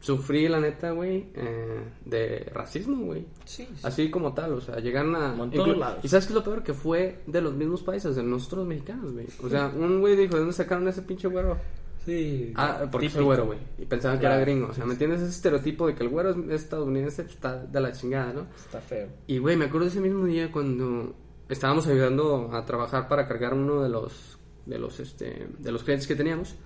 sufrí, 0.00 0.48
la 0.48 0.60
neta, 0.60 0.90
güey, 0.90 1.28
eh, 1.34 1.82
de 2.04 2.50
racismo, 2.52 3.06
güey. 3.06 3.26
Sí, 3.44 3.68
Así 3.82 4.10
como 4.10 4.34
tal, 4.34 4.54
o 4.54 4.60
sea, 4.60 4.80
llegaron 4.80 5.14
a... 5.16 5.34
lados. 5.34 6.04
Y 6.04 6.08
¿sabes 6.08 6.26
qué 6.26 6.32
es 6.32 6.34
lo 6.34 6.44
peor? 6.44 6.62
Que 6.62 6.74
fue 6.74 7.20
de 7.26 7.40
los 7.40 7.54
mismos 7.54 7.82
países, 7.82 8.16
de 8.16 8.22
nosotros 8.22 8.66
mexicanos, 8.66 9.12
güey. 9.12 9.26
O 9.42 9.48
sea, 9.48 9.68
un 9.68 10.00
güey 10.00 10.16
dijo, 10.16 10.34
¿de 10.34 10.40
dónde 10.40 10.54
sacaron 10.54 10.88
ese 10.88 11.02
pinche 11.02 11.28
güero? 11.28 11.56
Sí. 12.04 12.52
Ah, 12.56 12.88
porque 12.90 13.08
soy 13.08 13.22
güero, 13.22 13.46
güey. 13.46 13.58
Y 13.78 13.86
pensaban 13.86 14.18
que 14.18 14.26
era 14.26 14.38
gringo. 14.38 14.68
O 14.70 14.74
sea, 14.74 14.84
¿me 14.84 14.92
entiendes? 14.92 15.20
Ese 15.20 15.30
estereotipo 15.30 15.86
de 15.86 15.94
que 15.94 16.02
el 16.02 16.08
güero 16.08 16.30
es 16.30 16.62
estadounidense 16.62 17.22
pues, 17.22 17.36
está 17.36 17.64
de 17.64 17.80
la 17.80 17.92
chingada, 17.92 18.32
¿no? 18.32 18.46
Está 18.56 18.80
feo. 18.80 19.08
Y, 19.28 19.38
güey, 19.38 19.56
me 19.56 19.66
acuerdo 19.66 19.86
ese 19.86 20.00
mismo 20.00 20.24
día 20.24 20.50
cuando 20.50 21.14
estábamos 21.48 21.86
ayudando 21.86 22.50
a 22.52 22.64
trabajar 22.64 23.06
para 23.08 23.28
cargar 23.28 23.54
uno 23.54 23.82
de 23.82 23.88
los, 23.88 24.38
de 24.66 24.78
los, 24.78 24.98
este, 24.98 25.46
de 25.58 25.72
los 25.72 25.84
clientes 25.84 26.08
que 26.08 26.16
teníamos. 26.16 26.56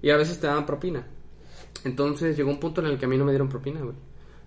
Y 0.00 0.10
a 0.10 0.16
veces 0.16 0.38
te 0.38 0.46
daban 0.46 0.64
propina. 0.64 1.06
Entonces 1.84 2.36
llegó 2.36 2.50
un 2.50 2.60
punto 2.60 2.80
en 2.80 2.86
el 2.88 2.98
que 2.98 3.06
a 3.06 3.08
mí 3.08 3.16
no 3.18 3.24
me 3.24 3.32
dieron 3.32 3.48
propina, 3.48 3.80
güey. 3.80 3.96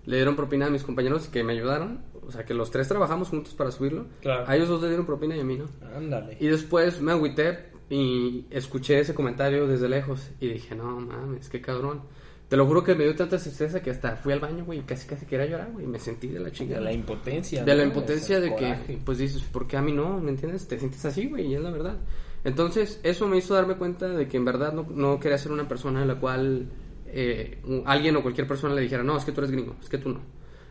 Le 0.06 0.16
dieron 0.16 0.36
propina 0.36 0.66
a 0.66 0.70
mis 0.70 0.82
compañeros 0.82 1.28
que 1.28 1.44
me 1.44 1.52
ayudaron. 1.52 2.00
O 2.26 2.32
sea, 2.32 2.44
que 2.44 2.54
los 2.54 2.70
tres 2.70 2.88
trabajamos 2.88 3.28
juntos 3.28 3.54
para 3.54 3.70
subirlo. 3.70 4.06
Claro. 4.22 4.44
A 4.46 4.56
ellos 4.56 4.68
dos 4.68 4.80
le 4.82 4.88
dieron 4.88 5.06
propina 5.06 5.36
y 5.36 5.40
a 5.40 5.44
mí 5.44 5.56
no. 5.56 5.66
Ándale. 5.94 6.36
Y 6.40 6.46
después 6.48 7.00
me 7.00 7.12
agüité 7.12 7.70
y 7.90 8.46
escuché 8.50 9.00
ese 9.00 9.14
comentario 9.14 9.66
desde 9.66 9.88
lejos. 9.88 10.30
Y 10.40 10.48
dije, 10.48 10.74
no 10.74 11.00
mames, 11.00 11.48
qué 11.48 11.60
cabrón. 11.60 12.02
Te 12.48 12.56
lo 12.56 12.66
juro 12.66 12.82
que 12.82 12.94
me 12.94 13.04
dio 13.04 13.14
tanta 13.14 13.36
tristeza 13.36 13.82
que 13.82 13.90
hasta 13.90 14.16
fui 14.16 14.32
al 14.32 14.40
baño, 14.40 14.64
güey, 14.64 14.78
y 14.78 14.82
casi 14.82 15.06
casi 15.06 15.26
quería 15.26 15.44
llorar, 15.46 15.70
güey. 15.72 15.86
Me 15.86 15.98
sentí 15.98 16.28
de 16.28 16.38
la 16.40 16.46
De 16.46 16.52
chingada. 16.52 16.80
la 16.80 16.92
impotencia. 16.92 17.62
De 17.62 17.74
la 17.74 17.84
impotencia 17.84 18.40
de 18.40 18.54
que, 18.56 18.98
pues 19.04 19.18
dices, 19.18 19.42
¿por 19.42 19.66
qué 19.66 19.76
a 19.76 19.82
mí 19.82 19.92
no? 19.92 20.18
¿Me 20.18 20.30
entiendes? 20.30 20.66
Te 20.66 20.78
sientes 20.78 21.04
así, 21.04 21.28
güey, 21.28 21.46
y 21.46 21.54
es 21.54 21.60
la 21.60 21.70
verdad. 21.70 21.98
Entonces, 22.44 23.00
eso 23.02 23.28
me 23.28 23.36
hizo 23.36 23.52
darme 23.52 23.76
cuenta 23.76 24.08
de 24.08 24.28
que 24.28 24.38
en 24.38 24.46
verdad 24.46 24.72
no, 24.72 24.86
no 24.88 25.20
quería 25.20 25.36
ser 25.36 25.52
una 25.52 25.68
persona 25.68 26.02
a 26.02 26.06
la 26.06 26.14
cual 26.18 26.68
eh, 27.12 27.62
alguien 27.84 28.16
o 28.16 28.22
cualquier 28.22 28.46
persona 28.46 28.74
le 28.74 28.82
dijera, 28.82 29.02
no, 29.02 29.16
es 29.16 29.24
que 29.24 29.32
tú 29.32 29.40
eres 29.40 29.50
gringo, 29.50 29.76
es 29.80 29.88
que 29.88 29.98
tú 29.98 30.10
no. 30.10 30.20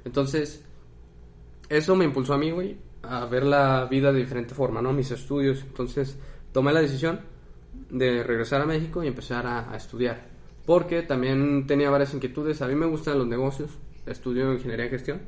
Entonces, 0.06 0.64
eso 1.70 1.96
me 1.96 2.06
impulsó 2.06 2.34
a 2.34 2.38
mí, 2.38 2.52
güey, 2.52 2.78
a 3.04 3.26
ver 3.26 3.44
la 3.44 3.86
vida 3.86 4.12
de 4.12 4.20
diferente 4.20 4.54
forma, 4.56 4.82
¿no? 4.82 4.94
Mis 4.94 5.12
estudios. 5.12 5.64
Entonces, 5.64 6.18
tomé 6.52 6.74
la 6.74 6.82
decisión 6.82 7.22
de 7.90 8.24
regresar 8.24 8.62
a 8.62 8.66
México 8.66 9.04
y 9.04 9.08
empezar 9.08 9.46
a, 9.46 9.72
a 9.72 9.78
estudiar. 9.78 10.28
Porque 10.66 11.04
también 11.04 11.66
tenía 11.68 11.90
varias 11.90 12.14
inquietudes. 12.14 12.62
A 12.62 12.68
mí 12.68 12.76
me 12.76 12.86
gustan 12.86 13.18
los 13.18 13.28
negocios. 13.28 13.72
Estudio 14.06 14.54
ingeniería 14.54 14.86
en 14.86 14.92
gestión. 14.92 15.22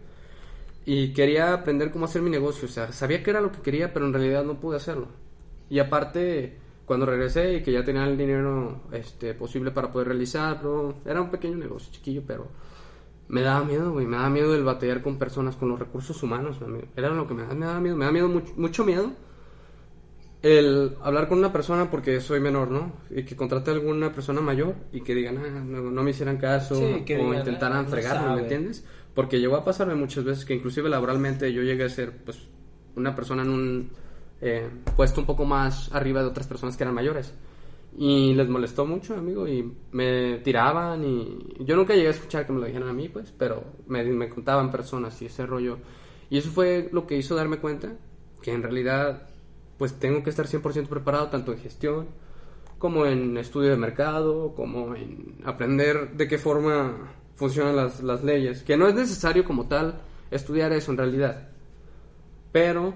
Y 0.85 1.13
quería 1.13 1.53
aprender 1.53 1.91
cómo 1.91 2.05
hacer 2.05 2.21
mi 2.21 2.29
negocio. 2.29 2.67
O 2.67 2.71
sea, 2.71 2.91
sabía 2.91 3.23
que 3.23 3.29
era 3.29 3.41
lo 3.41 3.51
que 3.51 3.61
quería, 3.61 3.93
pero 3.93 4.05
en 4.05 4.13
realidad 4.13 4.43
no 4.43 4.59
pude 4.59 4.77
hacerlo. 4.77 5.07
Y 5.69 5.79
aparte, 5.79 6.57
cuando 6.89 7.05
regresé 7.05 7.53
y 7.53 7.61
que 7.63 7.71
ya 7.71 7.85
tenía 7.85 8.03
el 8.05 8.17
dinero 8.17 8.81
este, 8.91 9.33
posible 9.35 9.71
para 9.71 9.91
poder 9.93 10.07
realizarlo, 10.09 10.95
era 11.05 11.21
un 11.21 11.29
pequeño 11.29 11.55
negocio 11.55 11.91
chiquillo, 11.93 12.23
pero 12.27 12.47
me 13.29 13.41
daba 13.41 13.63
miedo, 13.63 13.91
güey. 13.93 14.07
Me 14.07 14.17
daba 14.17 14.29
miedo 14.31 14.55
el 14.55 14.63
batallar 14.63 15.01
con 15.03 15.17
personas, 15.19 15.55
con 15.55 15.69
los 15.69 15.79
recursos 15.79 16.21
humanos. 16.23 16.59
me- 16.61 16.85
Era 16.97 17.09
lo 17.09 17.27
que 17.27 17.35
me 17.35 17.43
daba, 17.43 17.53
me 17.53 17.65
daba 17.67 17.79
miedo. 17.79 17.95
Me 17.95 18.05
daba 18.05 18.13
miedo, 18.13 18.27
mucho, 18.27 18.53
mucho 18.57 18.83
miedo 18.85 19.11
el 20.41 20.95
hablar 21.03 21.27
con 21.27 21.37
una 21.37 21.51
persona 21.51 21.91
porque 21.91 22.21
soy 22.21 22.39
menor, 22.39 22.71
¿no? 22.71 22.93
Y 23.09 23.23
que 23.23 23.35
contrate 23.35 23.71
a 23.71 23.73
alguna 23.73 24.13
persona 24.13 24.39
mayor 24.41 24.75
y 24.93 25.01
que 25.01 25.13
digan, 25.13 25.37
ah, 25.37 25.63
no, 25.65 25.81
no 25.91 26.03
me 26.03 26.11
hicieran 26.11 26.37
caso 26.37 26.75
Sí, 26.75 27.03
que 27.05 27.15
o 27.17 27.19
digan, 27.25 27.39
intentaran 27.39 27.79
"Ah, 27.79 27.83
no 27.83 27.89
fregarme, 27.89 28.21
¿me 28.21 28.29
sabe". 28.29 28.41
entiendes? 28.43 28.85
Porque 29.13 29.39
llegó 29.39 29.57
a 29.57 29.65
pasarme 29.65 29.95
muchas 29.95 30.23
veces 30.23 30.45
que 30.45 30.53
inclusive 30.55 30.87
laboralmente 30.89 31.51
yo 31.51 31.61
llegué 31.61 31.83
a 31.83 31.89
ser 31.89 32.23
pues 32.23 32.47
una 32.95 33.15
persona 33.15 33.41
en 33.43 33.49
un 33.49 33.89
eh, 34.41 34.69
puesto 34.95 35.21
un 35.21 35.27
poco 35.27 35.45
más 35.45 35.93
arriba 35.93 36.21
de 36.21 36.27
otras 36.27 36.47
personas 36.47 36.77
que 36.77 36.83
eran 36.83 36.95
mayores. 36.95 37.33
Y 37.97 38.33
les 38.33 38.47
molestó 38.47 38.85
mucho, 38.85 39.15
amigo, 39.15 39.47
y 39.47 39.73
me 39.91 40.37
tiraban 40.39 41.03
y 41.03 41.63
yo 41.65 41.75
nunca 41.75 41.95
llegué 41.95 42.07
a 42.07 42.11
escuchar 42.11 42.45
que 42.45 42.53
me 42.53 42.59
lo 42.59 42.67
dijeran 42.67 42.89
a 42.89 42.93
mí, 42.93 43.09
pues, 43.09 43.33
pero 43.37 43.63
me, 43.87 44.03
me 44.03 44.29
contaban 44.29 44.71
personas 44.71 45.21
y 45.21 45.25
ese 45.25 45.45
rollo. 45.45 45.79
Y 46.29 46.37
eso 46.37 46.51
fue 46.51 46.89
lo 46.91 47.07
que 47.07 47.17
hizo 47.17 47.35
darme 47.35 47.57
cuenta 47.57 47.93
que 48.41 48.53
en 48.53 48.63
realidad 48.63 49.29
pues 49.77 49.97
tengo 49.97 50.23
que 50.23 50.29
estar 50.29 50.45
100% 50.45 50.87
preparado 50.87 51.29
tanto 51.29 51.53
en 51.53 51.59
gestión 51.59 52.07
como 52.77 53.05
en 53.05 53.37
estudio 53.37 53.71
de 53.71 53.77
mercado, 53.77 54.53
como 54.55 54.95
en 54.95 55.35
aprender 55.43 56.11
de 56.11 56.27
qué 56.27 56.37
forma 56.37 57.11
funcionan 57.35 57.75
las, 57.75 58.01
las 58.01 58.23
leyes. 58.23 58.63
Que 58.63 58.77
no 58.77 58.87
es 58.87 58.95
necesario 58.95 59.43
como 59.43 59.67
tal 59.67 60.01
estudiar 60.31 60.71
eso 60.73 60.91
en 60.91 60.97
realidad. 60.97 61.49
Pero 62.51 62.93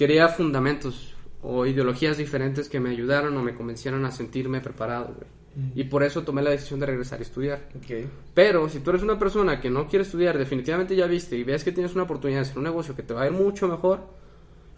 quería 0.00 0.28
fundamentos 0.28 1.12
o 1.42 1.66
ideologías 1.66 2.16
diferentes 2.16 2.70
que 2.70 2.80
me 2.80 2.88
ayudaran 2.88 3.36
o 3.36 3.42
me 3.42 3.54
convencieran 3.54 4.02
a 4.06 4.10
sentirme 4.10 4.62
preparado, 4.62 5.14
güey. 5.14 5.28
Y 5.74 5.84
por 5.84 6.02
eso 6.04 6.22
tomé 6.22 6.40
la 6.40 6.50
decisión 6.50 6.80
de 6.80 6.86
regresar 6.86 7.18
a 7.18 7.22
estudiar. 7.22 7.68
Ok. 7.76 8.06
Pero 8.32 8.66
si 8.70 8.80
tú 8.80 8.90
eres 8.90 9.02
una 9.02 9.18
persona 9.18 9.60
que 9.60 9.68
no 9.68 9.86
quiere 9.88 10.04
estudiar, 10.04 10.38
definitivamente 10.38 10.96
ya 10.96 11.06
viste 11.06 11.36
y 11.36 11.44
ves 11.44 11.64
que 11.64 11.72
tienes 11.72 11.92
una 11.94 12.04
oportunidad 12.04 12.38
de 12.38 12.42
hacer 12.46 12.56
un 12.58 12.64
negocio 12.64 12.96
que 12.96 13.02
te 13.02 13.12
va 13.12 13.22
a 13.24 13.26
ir 13.26 13.32
mucho 13.32 13.68
mejor, 13.68 14.00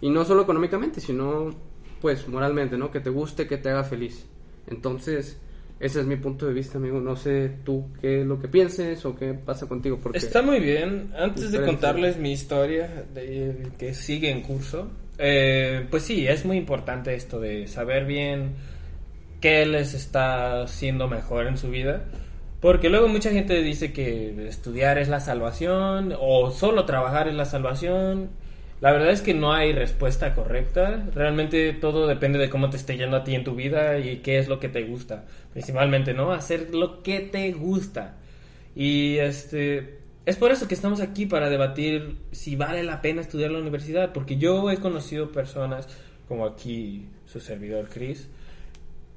y 0.01 0.11
no 0.11 0.25
solo 0.25 0.43
económicamente, 0.43 1.01
sino 1.01 1.51
pues 2.01 2.27
moralmente, 2.27 2.77
¿no? 2.77 2.91
Que 2.91 2.99
te 2.99 3.11
guste, 3.11 3.47
que 3.47 3.59
te 3.59 3.69
haga 3.71 3.85
feliz. 3.85 4.27
Entonces, 4.67 5.39
ese 5.79 6.01
es 6.01 6.07
mi 6.07 6.17
punto 6.17 6.47
de 6.47 6.53
vista, 6.55 6.79
amigo. 6.79 7.01
No 7.01 7.15
sé 7.17 7.59
tú 7.65 7.87
qué 8.01 8.23
es 8.23 8.27
lo 8.27 8.41
que 8.41 8.49
pienses 8.49 9.05
o 9.05 9.15
qué 9.15 9.35
pasa 9.35 9.69
contigo. 9.69 9.99
Porque 10.03 10.19
Está 10.19 10.43
muy 10.43 10.59
bien. 10.59 11.13
Antes 11.17 11.43
de 11.53 11.59
Diferente. 11.59 11.71
contarles 11.71 12.17
mi 12.19 12.33
historia 12.33 13.05
de- 13.15 13.69
que 13.79 13.95
sigue 13.95 14.31
en 14.31 14.43
curso, 14.43 14.91
eh, 15.19 15.87
pues 15.91 16.05
sí, 16.05 16.27
es 16.27 16.45
muy 16.45 16.57
importante 16.57 17.15
esto 17.15 17.41
de 17.41 17.67
saber 17.69 18.05
bien 18.07 18.55
qué 19.41 19.67
les 19.67 19.95
está 19.95 20.63
haciendo 20.63 21.09
mejor 21.09 21.47
en 21.47 21.59
su 21.59 21.71
vida. 21.71 22.05
Porque 22.61 22.89
luego 22.89 23.09
mucha 23.09 23.31
gente 23.31 23.61
dice 23.61 23.93
que 23.93 24.47
estudiar 24.47 24.97
es 24.99 25.09
la 25.09 25.19
salvación 25.21 26.15
o 26.19 26.53
solo 26.53 26.85
trabajar 26.85 27.27
es 27.29 27.35
la 27.35 27.45
salvación. 27.45 28.31
La 28.81 28.93
verdad 28.93 29.11
es 29.11 29.21
que 29.21 29.35
no 29.35 29.53
hay 29.53 29.73
respuesta 29.73 30.35
correcta. 30.35 31.05
Realmente 31.15 31.73
todo 31.73 32.07
depende 32.07 32.39
de 32.39 32.49
cómo 32.51 32.71
te 32.71 32.77
esté 32.77 32.97
yendo 32.97 33.17
a 33.17 33.25
ti 33.25 33.35
en 33.35 33.45
tu 33.45 33.57
vida 33.57 33.99
y 33.99 34.19
qué 34.19 34.39
es 34.39 34.49
lo 34.49 34.61
que 34.61 34.69
te 34.69 34.85
gusta. 34.85 35.25
Principalmente, 35.53 36.15
¿no? 36.15 36.33
Hacer 36.33 36.73
lo 36.73 37.03
que 37.03 37.21
te 37.21 37.51
gusta. 37.53 38.15
Y 38.77 39.17
este 39.19 40.02
es 40.25 40.37
por 40.37 40.53
eso 40.53 40.69
que 40.69 40.75
estamos 40.75 41.01
aquí 41.01 41.27
para 41.27 41.51
debatir 41.51 42.19
si 42.31 42.57
vale 42.57 42.83
la 42.83 43.01
pena 43.01 43.21
estudiar 43.21 43.51
la 43.51 43.59
universidad, 43.59 44.13
porque 44.13 44.37
yo 44.37 44.71
he 44.71 44.77
conocido 44.77 45.33
personas 45.33 45.89
como 46.29 46.47
aquí 46.47 47.09
su 47.27 47.41
servidor 47.41 47.89
Chris 47.93 48.29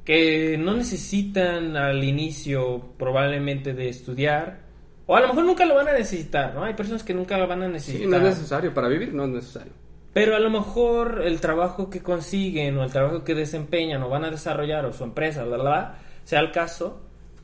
que 0.04 0.58
no 0.58 0.76
necesitan 0.76 1.76
al 1.78 2.04
inicio 2.04 2.92
probablemente 2.98 3.74
de 3.74 3.90
estudiar 3.90 4.60
o 5.08 5.16
a 5.16 5.22
lo 5.22 5.28
mejor 5.28 5.46
nunca 5.46 5.66
lo 5.66 5.76
van 5.76 5.88
a 5.88 5.94
necesitar, 5.94 6.54
¿no? 6.56 6.64
Hay 6.64 6.74
personas 6.74 7.04
que 7.04 7.14
nunca 7.14 7.38
lo 7.38 7.48
van 7.48 7.64
a 7.64 7.68
necesitar. 7.68 8.02
sí, 8.02 8.08
no 8.08 8.18
es 8.18 8.24
necesario. 8.24 8.74
Para 8.74 8.88
vivir 8.88 9.14
no 9.14 9.26
es 9.26 9.30
necesario. 9.30 9.72
Pero 10.14 10.36
a 10.36 10.40
lo 10.40 10.50
mejor 10.50 11.22
el 11.26 11.40
trabajo 11.42 11.90
que 11.90 12.02
consiguen 12.02 12.78
o 12.78 12.84
el 12.84 12.92
trabajo 12.92 13.24
que 13.24 13.36
desempeñan 13.36 14.02
o 14.02 14.10
van 14.10 14.24
a 14.24 14.32
desarrollar 14.32 14.86
o 14.86 14.94
su 14.94 15.04
empresa, 15.04 15.44
bla, 15.44 15.58
bla, 15.58 15.64
bla, 15.64 15.96
sea 16.24 16.40
el 16.40 16.52
caso, 16.52 17.02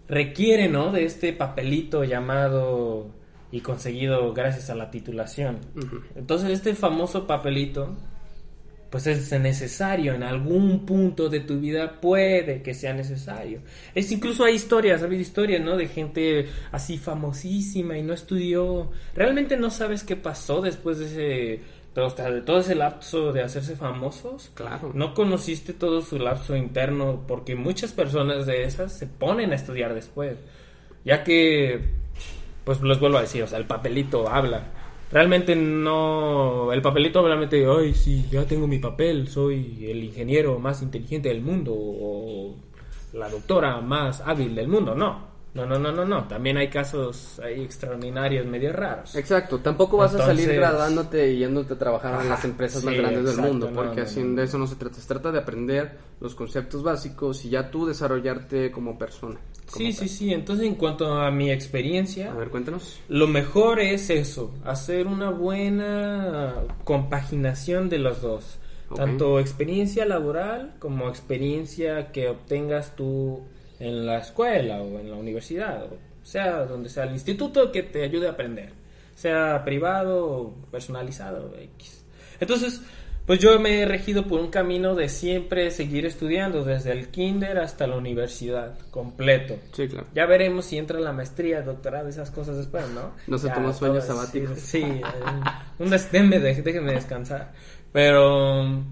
requiere, 0.08 0.70
¿no? 0.70 0.92
De 0.92 1.06
este 1.06 1.34
papelito 1.34 2.04
llamado 2.04 3.10
y 3.52 3.62
conseguido 3.62 4.34
gracias 4.34 4.70
a 4.70 4.76
la 4.76 4.92
titulación. 4.92 5.60
Entonces 6.16 6.50
este 6.50 6.74
famoso 6.74 7.28
papelito, 7.28 7.96
pues 8.90 9.08
es 9.08 9.32
necesario 9.40 10.14
en 10.14 10.24
algún 10.24 10.86
punto 10.86 11.30
de 11.30 11.40
tu 11.42 11.60
vida, 11.60 12.00
puede 12.02 12.62
que 12.62 12.74
sea 12.74 12.94
necesario. 12.94 13.62
Es 13.96 14.12
incluso 14.12 14.44
hay 14.44 14.56
historias, 14.56 15.02
ha 15.02 15.06
habido 15.06 15.22
historias, 15.22 15.62
¿no? 15.62 15.78
De 15.78 15.88
gente 15.88 16.48
así 16.72 16.98
famosísima 16.98 17.98
y 17.98 18.04
no 18.04 18.14
estudió. 18.14 18.92
Realmente 19.16 19.58
no 19.58 19.70
sabes 19.70 20.04
qué 20.04 20.16
pasó 20.16 20.62
después 20.62 21.00
de 21.00 21.06
ese 21.06 21.82
todo, 21.94 22.10
de 22.10 22.42
todo 22.42 22.60
ese 22.60 22.76
lapso 22.76 23.34
de 23.34 23.42
hacerse 23.42 23.76
famosos. 23.76 24.52
Claro. 24.54 24.92
No 24.94 25.14
conociste 25.14 25.74
todo 25.74 26.02
su 26.02 26.18
lapso 26.20 26.56
interno 26.56 27.26
porque 27.28 27.56
muchas 27.56 27.92
personas 27.92 28.46
de 28.46 28.64
esas 28.64 28.94
se 28.94 29.08
ponen 29.08 29.52
a 29.52 29.56
estudiar 29.56 29.94
después. 29.94 30.38
Ya 31.04 31.24
que, 31.24 31.82
pues 32.64 32.82
les 32.82 33.00
vuelvo 33.00 33.18
a 33.18 33.22
decir, 33.22 33.44
o 33.44 33.48
sea, 33.48 33.58
el 33.58 33.66
papelito 33.66 34.30
habla. 34.30 34.64
Realmente 35.12 35.56
no, 35.56 36.72
el 36.72 36.82
papelito 36.82 37.26
realmente, 37.26 37.66
ay, 37.66 37.94
sí, 37.94 38.26
ya 38.32 38.46
tengo 38.46 38.68
mi 38.68 38.80
papel, 38.80 39.28
soy 39.28 39.86
el 39.90 40.04
ingeniero 40.04 40.58
más 40.60 40.82
inteligente 40.82 41.30
del 41.30 41.42
mundo 41.42 41.74
o 41.76 42.56
la 43.14 43.30
doctora 43.30 43.82
más 43.82 44.22
hábil 44.22 44.56
del 44.56 44.70
mundo. 44.70 44.96
No, 44.96 45.31
no, 45.54 45.66
no, 45.66 45.78
no, 45.78 45.92
no, 45.92 46.06
no. 46.06 46.28
También 46.28 46.56
hay 46.58 46.70
casos 46.70 47.40
ahí 47.44 47.62
extraordinarios, 47.62 48.46
medio 48.46 48.72
raros. 48.72 49.16
Exacto, 49.16 49.60
tampoco 49.60 49.98
vas 49.98 50.16
a 50.16 50.20
salir 50.20 50.54
graduándote 50.54 51.34
y 51.34 51.40
yéndote 51.40 51.74
a 51.74 51.78
trabajar 51.78 52.22
en 52.22 52.30
las 52.30 52.46
empresas 52.46 52.84
más 52.86 52.96
grandes 52.96 53.26
del 53.26 53.46
mundo, 53.46 53.70
porque 53.74 53.98
no, 53.98 54.04
así 54.04 54.24
no. 54.24 54.36
de 54.36 54.44
eso 54.46 54.58
no 54.58 54.66
se 54.66 54.76
trata, 54.78 54.96
se 54.96 55.08
trata 55.08 55.32
de 55.32 55.40
aprender 55.40 55.98
los 56.22 56.36
conceptos 56.36 56.84
básicos 56.84 57.44
y 57.44 57.50
ya 57.50 57.70
tú 57.70 57.86
desarrollarte 57.86 58.72
como 58.72 58.98
persona. 58.98 59.40
como 59.70 59.78
Sí, 59.78 59.94
tal. 59.94 60.08
sí, 60.08 60.08
sí. 60.08 60.34
Entonces, 60.34 60.66
en 60.66 60.76
cuanto 60.76 61.14
a 61.14 61.30
mi 61.32 61.52
experiencia, 61.52 62.32
A 62.32 62.36
ver, 62.36 62.50
cuéntanos. 62.50 63.02
Lo 63.10 63.28
mejor 63.28 63.82
es 63.82 64.10
eso, 64.10 64.54
hacer 64.64 65.06
una 65.08 65.32
buena 65.32 66.54
compaginación 66.86 67.90
de 67.90 68.00
los 68.00 68.22
dos. 68.22 68.58
Tanto 68.96 69.40
experiencia 69.40 70.06
laboral 70.06 70.76
como 70.80 71.08
experiencia 71.08 72.12
que 72.12 72.28
obtengas 72.28 72.96
tú 72.98 73.42
en 73.82 74.06
la 74.06 74.20
escuela 74.20 74.82
o 74.82 75.00
en 75.00 75.10
la 75.10 75.16
universidad, 75.18 75.86
o 75.86 75.98
sea, 76.26 76.66
donde 76.66 76.88
sea 76.90 77.04
el 77.06 77.14
instituto 77.14 77.72
que 77.72 77.84
te 77.84 78.04
ayude 78.04 78.28
a 78.28 78.32
aprender, 78.32 78.70
sea 79.16 79.64
privado 79.66 80.26
o 80.26 80.54
personalizado, 80.72 81.54
X. 81.58 82.06
Entonces, 82.40 82.82
pues 83.26 83.40
yo 83.40 83.60
me 83.60 83.82
he 83.82 83.86
regido 83.86 84.26
por 84.28 84.40
un 84.40 84.50
camino 84.50 84.96
de 84.96 85.08
siempre 85.10 85.70
seguir 85.72 86.06
estudiando, 86.06 86.64
desde 86.64 86.92
el 86.92 87.10
kinder 87.10 87.60
hasta 87.60 87.86
la 87.88 87.96
universidad, 87.98 88.78
completo. 88.90 89.58
Sí, 89.74 89.88
claro. 89.88 90.08
Ya 90.14 90.26
veremos 90.26 90.66
si 90.66 90.78
entra 90.78 91.00
la 91.00 91.12
maestría, 91.14 91.62
doctorado, 91.62 92.08
esas 92.10 92.32
cosas 92.32 92.58
después, 92.58 92.88
¿no? 92.90 93.12
No 93.28 93.38
se 93.38 93.48
Ya, 93.48 93.54
tomó 93.56 93.74
sueño 93.74 94.00
todo, 94.00 94.08
sabático. 94.08 94.54
Sí, 94.56 94.62
sí, 94.62 94.84
eh, 94.84 95.02
un 95.80 95.90
des- 95.92 96.12
déjenme 96.12 96.94
descansar. 96.94 97.52
Pero 97.92 98.84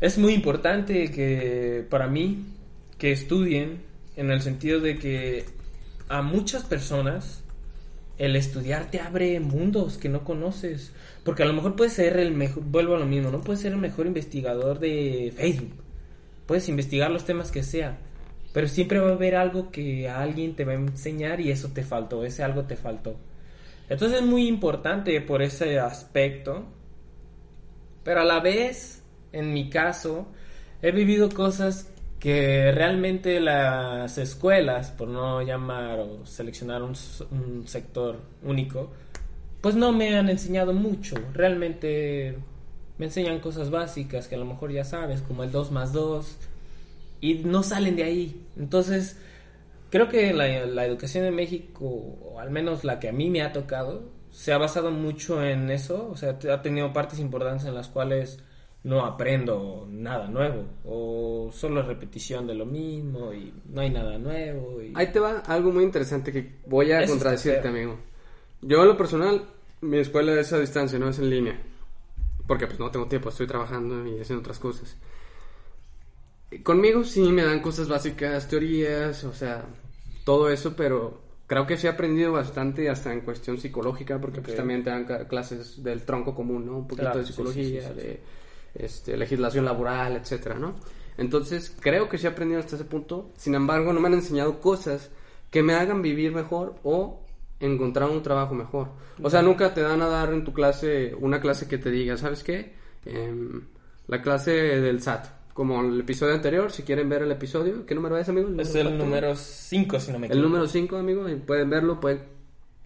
es 0.00 0.18
muy 0.18 0.32
importante 0.34 1.10
que 1.10 1.84
para 1.90 2.06
mí 2.08 2.46
que 2.98 3.12
estudien 3.12 3.82
en 4.16 4.30
el 4.30 4.42
sentido 4.42 4.80
de 4.80 4.98
que 4.98 5.44
a 6.08 6.22
muchas 6.22 6.64
personas 6.64 7.42
el 8.18 8.36
estudiar 8.36 8.90
te 8.90 9.00
abre 9.00 9.40
mundos 9.40 9.98
que 9.98 10.08
no 10.08 10.24
conoces. 10.24 10.92
Porque 11.24 11.42
a 11.42 11.46
lo 11.46 11.52
mejor 11.54 11.76
puedes 11.76 11.94
ser 11.94 12.18
el 12.18 12.32
mejor, 12.32 12.62
vuelvo 12.64 12.94
a 12.94 12.98
lo 12.98 13.06
mismo, 13.06 13.30
no 13.30 13.40
puedes 13.40 13.62
ser 13.62 13.72
el 13.72 13.78
mejor 13.78 14.06
investigador 14.06 14.78
de 14.78 15.32
Facebook. 15.34 15.74
Puedes 16.46 16.68
investigar 16.68 17.10
los 17.10 17.24
temas 17.24 17.50
que 17.50 17.62
sea. 17.62 17.98
pero 18.52 18.68
siempre 18.68 18.98
va 18.98 19.08
a 19.08 19.14
haber 19.14 19.34
algo 19.34 19.70
que 19.70 20.08
a 20.10 20.20
alguien 20.20 20.54
te 20.54 20.66
va 20.66 20.72
a 20.72 20.74
enseñar 20.74 21.40
y 21.40 21.50
eso 21.50 21.68
te 21.68 21.82
faltó, 21.82 22.24
ese 22.24 22.42
algo 22.42 22.64
te 22.64 22.76
faltó. 22.76 23.16
Entonces 23.88 24.20
es 24.20 24.26
muy 24.26 24.46
importante 24.46 25.18
por 25.22 25.42
ese 25.42 25.78
aspecto, 25.78 26.66
pero 28.04 28.20
a 28.20 28.24
la 28.24 28.40
vez, 28.40 29.02
en 29.32 29.54
mi 29.54 29.70
caso, 29.70 30.28
he 30.82 30.92
vivido 30.92 31.30
cosas 31.30 31.88
que 32.22 32.70
realmente 32.70 33.40
las 33.40 34.16
escuelas, 34.16 34.92
por 34.92 35.08
no 35.08 35.42
llamar 35.42 35.98
o 35.98 36.24
seleccionar 36.24 36.80
un, 36.80 36.94
un 37.32 37.66
sector 37.66 38.20
único, 38.44 38.92
pues 39.60 39.74
no 39.74 39.90
me 39.90 40.16
han 40.16 40.28
enseñado 40.28 40.72
mucho. 40.72 41.16
Realmente 41.34 42.38
me 42.96 43.06
enseñan 43.06 43.40
cosas 43.40 43.70
básicas 43.70 44.28
que 44.28 44.36
a 44.36 44.38
lo 44.38 44.44
mejor 44.44 44.70
ya 44.70 44.84
sabes, 44.84 45.20
como 45.20 45.42
el 45.42 45.50
2 45.50 45.72
más 45.72 45.92
2, 45.92 46.36
y 47.20 47.34
no 47.42 47.64
salen 47.64 47.96
de 47.96 48.04
ahí. 48.04 48.46
Entonces, 48.56 49.18
creo 49.90 50.08
que 50.08 50.32
la, 50.32 50.64
la, 50.64 50.86
educación 50.86 51.24
en 51.24 51.34
México, 51.34 51.86
o 51.86 52.38
al 52.38 52.50
menos 52.50 52.84
la 52.84 53.00
que 53.00 53.08
a 53.08 53.12
mí 53.12 53.30
me 53.30 53.42
ha 53.42 53.52
tocado, 53.52 54.04
se 54.30 54.52
ha 54.52 54.58
basado 54.58 54.92
mucho 54.92 55.44
en 55.44 55.72
eso, 55.72 56.08
o 56.08 56.16
sea, 56.16 56.38
ha 56.52 56.62
tenido 56.62 56.92
partes 56.92 57.18
importantes 57.18 57.66
en 57.66 57.74
las 57.74 57.88
cuales 57.88 58.38
no 58.84 59.04
aprendo 59.04 59.86
nada 59.90 60.28
nuevo, 60.28 60.64
o 60.84 61.50
solo 61.52 61.82
repetición 61.82 62.46
de 62.46 62.54
lo 62.54 62.66
mismo, 62.66 63.32
y 63.32 63.52
no 63.66 63.80
hay 63.80 63.90
nada 63.90 64.18
nuevo. 64.18 64.82
Y... 64.82 64.92
Ahí 64.94 65.12
te 65.12 65.20
va 65.20 65.38
algo 65.40 65.70
muy 65.70 65.84
interesante 65.84 66.32
que 66.32 66.56
voy 66.66 66.92
a 66.92 67.06
contradecirte, 67.06 67.68
amigo. 67.68 67.98
Yo, 68.60 68.82
en 68.82 68.88
lo 68.88 68.96
personal, 68.96 69.44
mi 69.80 69.98
escuela 69.98 70.38
es 70.38 70.52
a 70.52 70.58
distancia, 70.58 70.98
no 70.98 71.08
es 71.08 71.18
en 71.18 71.30
línea 71.30 71.60
porque 72.46 72.66
pues 72.66 72.78
no 72.78 72.90
tengo 72.90 73.06
tiempo, 73.06 73.28
estoy 73.28 73.46
trabajando 73.46 74.06
y 74.06 74.20
haciendo 74.20 74.40
otras 74.40 74.58
cosas. 74.58 74.96
Conmigo 76.62 77.04
sí 77.04 77.22
me 77.32 77.42
dan 77.42 77.60
cosas 77.60 77.88
básicas, 77.88 78.46
teorías, 78.48 79.24
o 79.24 79.32
sea, 79.32 79.64
todo 80.24 80.50
eso, 80.50 80.76
pero 80.76 81.22
creo 81.46 81.66
que 81.66 81.76
sí 81.76 81.86
he 81.86 81.90
aprendido 81.90 82.32
bastante 82.32 82.90
hasta 82.90 83.12
en 83.12 83.22
cuestión 83.22 83.58
psicológica, 83.58 84.20
porque 84.20 84.42
pues 84.42 84.56
también 84.56 84.84
te 84.84 84.90
dan 84.90 85.06
clases 85.28 85.82
del 85.82 86.02
tronco 86.02 86.34
común, 86.34 86.66
¿no? 86.66 86.78
Un 86.78 86.88
poquito 86.88 87.16
de 87.16 87.24
psicología, 87.24 87.90
de 87.92 88.20
este, 88.74 89.16
legislación 89.16 89.64
laboral, 89.64 90.16
etcétera, 90.16 90.56
¿no? 90.56 90.74
Entonces, 91.18 91.76
creo 91.80 92.08
que 92.08 92.18
sí 92.18 92.26
he 92.26 92.30
aprendido 92.30 92.60
hasta 92.60 92.76
ese 92.76 92.84
punto. 92.84 93.30
Sin 93.36 93.54
embargo, 93.54 93.92
no 93.92 94.00
me 94.00 94.08
han 94.08 94.14
enseñado 94.14 94.60
cosas 94.60 95.10
que 95.50 95.62
me 95.62 95.74
hagan 95.74 96.00
vivir 96.00 96.32
mejor 96.32 96.76
o 96.82 97.22
encontrar 97.60 98.10
un 98.10 98.22
trabajo 98.22 98.54
mejor. 98.54 98.88
O 99.22 99.30
sea, 99.30 99.42
nunca 99.42 99.72
te 99.72 99.82
dan 99.82 100.02
a 100.02 100.08
dar 100.08 100.32
en 100.32 100.44
tu 100.44 100.52
clase 100.52 101.14
una 101.20 101.40
clase 101.40 101.68
que 101.68 101.78
te 101.78 101.90
diga, 101.90 102.16
¿sabes 102.16 102.42
qué? 102.42 102.74
Em, 103.04 103.62
la 104.08 104.20
clase 104.22 104.50
del 104.50 105.00
SAT, 105.00 105.26
como 105.52 105.80
el 105.82 106.00
episodio 106.00 106.34
anterior, 106.34 106.72
si 106.72 106.82
quieren 106.82 107.08
ver 107.08 107.22
el 107.22 107.30
episodio, 107.30 107.86
¿qué 107.86 107.94
número 107.94 108.16
es, 108.18 108.28
amigo? 108.28 108.48
es 108.58 108.74
el 108.74 108.98
número 108.98 109.36
5, 109.36 110.00
si 110.00 110.12
no 110.12 110.18
me 110.18 110.26
equivoco. 110.26 110.44
El 110.44 110.50
número 110.50 110.68
5, 110.68 110.96
amigo, 110.96 111.28
y 111.28 111.36
pueden 111.36 111.70
verlo, 111.70 112.00
pueden 112.00 112.22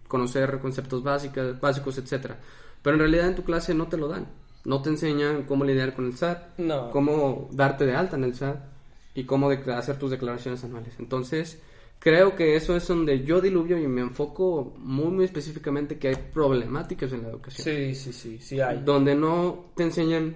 conocer 0.07 0.59
conceptos 0.59 1.03
básicos, 1.03 1.59
básicos, 1.59 1.97
etcétera. 1.97 2.37
Pero 2.81 2.95
en 2.95 2.99
realidad 2.99 3.27
en 3.27 3.35
tu 3.35 3.43
clase 3.43 3.73
no 3.73 3.87
te 3.87 3.97
lo 3.97 4.07
dan. 4.07 4.27
No 4.67 4.81
te 4.81 4.89
enseñan 4.89 5.43
cómo 5.43 5.63
lidiar 5.63 5.95
con 5.95 6.07
el 6.07 6.17
SAT, 6.17 6.57
no. 6.57 6.91
cómo 6.91 7.47
darte 7.53 7.85
de 7.85 7.95
alta 7.95 8.17
en 8.17 8.25
el 8.25 8.35
SAT 8.35 8.57
y 9.15 9.23
cómo 9.23 9.49
hacer 9.49 9.97
tus 9.97 10.11
declaraciones 10.11 10.61
anuales. 10.65 10.93
Entonces, 10.99 11.61
creo 11.99 12.35
que 12.35 12.57
eso 12.57 12.75
es 12.75 12.85
donde 12.85 13.23
yo 13.23 13.39
diluvio 13.39 13.79
y 13.79 13.87
me 13.87 14.01
enfoco 14.01 14.75
muy, 14.77 15.07
muy 15.07 15.23
específicamente 15.23 15.97
que 15.97 16.09
hay 16.09 16.15
problemáticas 16.33 17.13
en 17.13 17.23
la 17.23 17.29
educación. 17.29 17.63
Sí, 17.63 17.95
sí, 17.95 18.11
sí, 18.11 18.39
sí 18.41 18.59
hay. 18.59 18.81
Donde 18.83 19.15
no 19.15 19.71
te 19.73 19.83
enseñan 19.83 20.35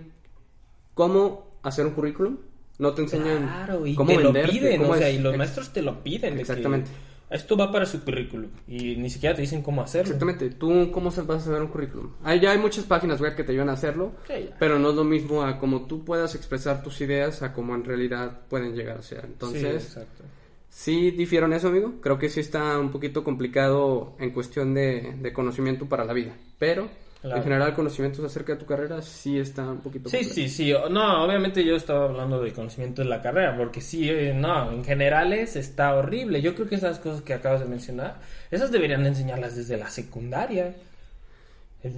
cómo 0.94 1.60
hacer 1.62 1.86
un 1.86 1.92
currículum, 1.92 2.38
no 2.80 2.94
te 2.94 3.02
enseñan 3.02 3.44
claro, 3.44 3.86
y 3.86 3.96
cómo 3.96 4.16
te 4.16 4.24
lo 4.24 4.32
piden, 4.32 4.86
o 4.86 4.96
sea, 4.96 5.10
y 5.10 5.20
los 5.20 5.36
maestros 5.36 5.74
te 5.74 5.82
lo 5.82 6.02
piden. 6.02 6.40
Exactamente. 6.40 6.90
Esto 7.32 7.58
va 7.58 7.72
para 7.72 7.86
su 7.86 8.04
currículum 8.04 8.50
y 8.68 8.96
ni 8.96 9.10
siquiera 9.10 9.36
te 9.36 9.42
dicen 9.42 9.62
cómo 9.62 9.82
hacerlo. 9.82 10.14
Exactamente. 10.14 10.50
¿Tú 10.50 10.92
cómo 10.92 11.10
vas 11.10 11.18
a 11.18 11.52
hacer 11.52 11.62
un 11.62 11.68
currículum? 11.70 12.12
Ahí 12.24 12.40
ya 12.40 12.52
hay 12.52 12.58
muchas 12.58 12.86
páginas 12.86 13.22
web 13.22 13.36
que 13.36 13.44
te 13.44 13.52
ayudan 13.52 13.70
a 13.70 13.74
hacerlo, 13.74 14.14
pero 14.60 14.80
no 14.80 14.90
es 14.90 14.96
lo 14.96 15.04
mismo 15.04 15.44
a 15.44 15.58
cómo 15.58 15.88
tú 15.88 16.04
puedas 16.04 16.36
expresar 16.36 16.84
tus 16.84 17.02
ideas 17.02 17.42
a 17.42 17.54
cómo 17.54 17.76
en 17.76 17.84
realidad 17.84 18.42
pueden 18.50 18.76
llegar 18.76 18.98
a 18.98 19.02
ser. 19.02 19.26
Entonces, 19.26 19.84
sí, 19.84 19.88
exacto. 19.88 20.24
Sí 20.72 21.12
difiero 21.12 21.48
en 21.48 21.54
eso, 21.54 21.68
amigo. 21.68 21.96
Creo 22.00 22.18
que 22.18 22.30
sí 22.30 22.40
está 22.40 22.80
un 22.80 22.92
poquito 22.92 23.26
complicado 23.26 24.16
en 24.20 24.32
cuestión 24.32 24.74
de, 24.74 25.32
conocimiento 25.34 25.86
para 25.88 26.06
la 26.06 26.14
vida. 26.14 26.34
Pero 26.58 26.90
en 27.24 27.44
general, 27.44 27.76
conocimientos 27.76 28.26
acerca 28.26 28.54
de 28.54 28.60
tu 28.60 28.66
carrera 28.66 29.02
sí 29.02 29.38
está 29.38 29.64
un 29.70 29.80
poquito. 29.80 30.10
Sí, 30.10 30.24
sí, 30.24 30.50
sí. 30.50 30.74
No, 30.90 31.24
obviamente 31.24 31.64
yo 31.64 31.76
estaba 31.76 32.06
hablando 32.06 32.42
de 32.42 32.52
conocimiento 32.52 33.04
de 33.04 33.10
la 33.10 33.22
carrera, 33.22 33.56
porque 33.56 33.80
sí, 33.80 34.10
eh, 34.10 34.34
no, 34.34 34.72
en 34.72 34.84
generales 34.84 35.56
está 35.56 35.94
horrible. 35.94 36.42
Yo 36.42 36.56
creo 36.56 36.68
que 36.68 36.76
esas 36.76 36.98
cosas 36.98 37.22
que 37.22 37.34
acabas 37.34 37.60
de 37.60 37.68
mencionar, 37.68 38.20
esas 38.50 38.72
deberían 38.72 39.06
enseñarlas 39.06 39.56
desde 39.56 39.78
la 39.78 39.90
secundaria. 39.90 40.74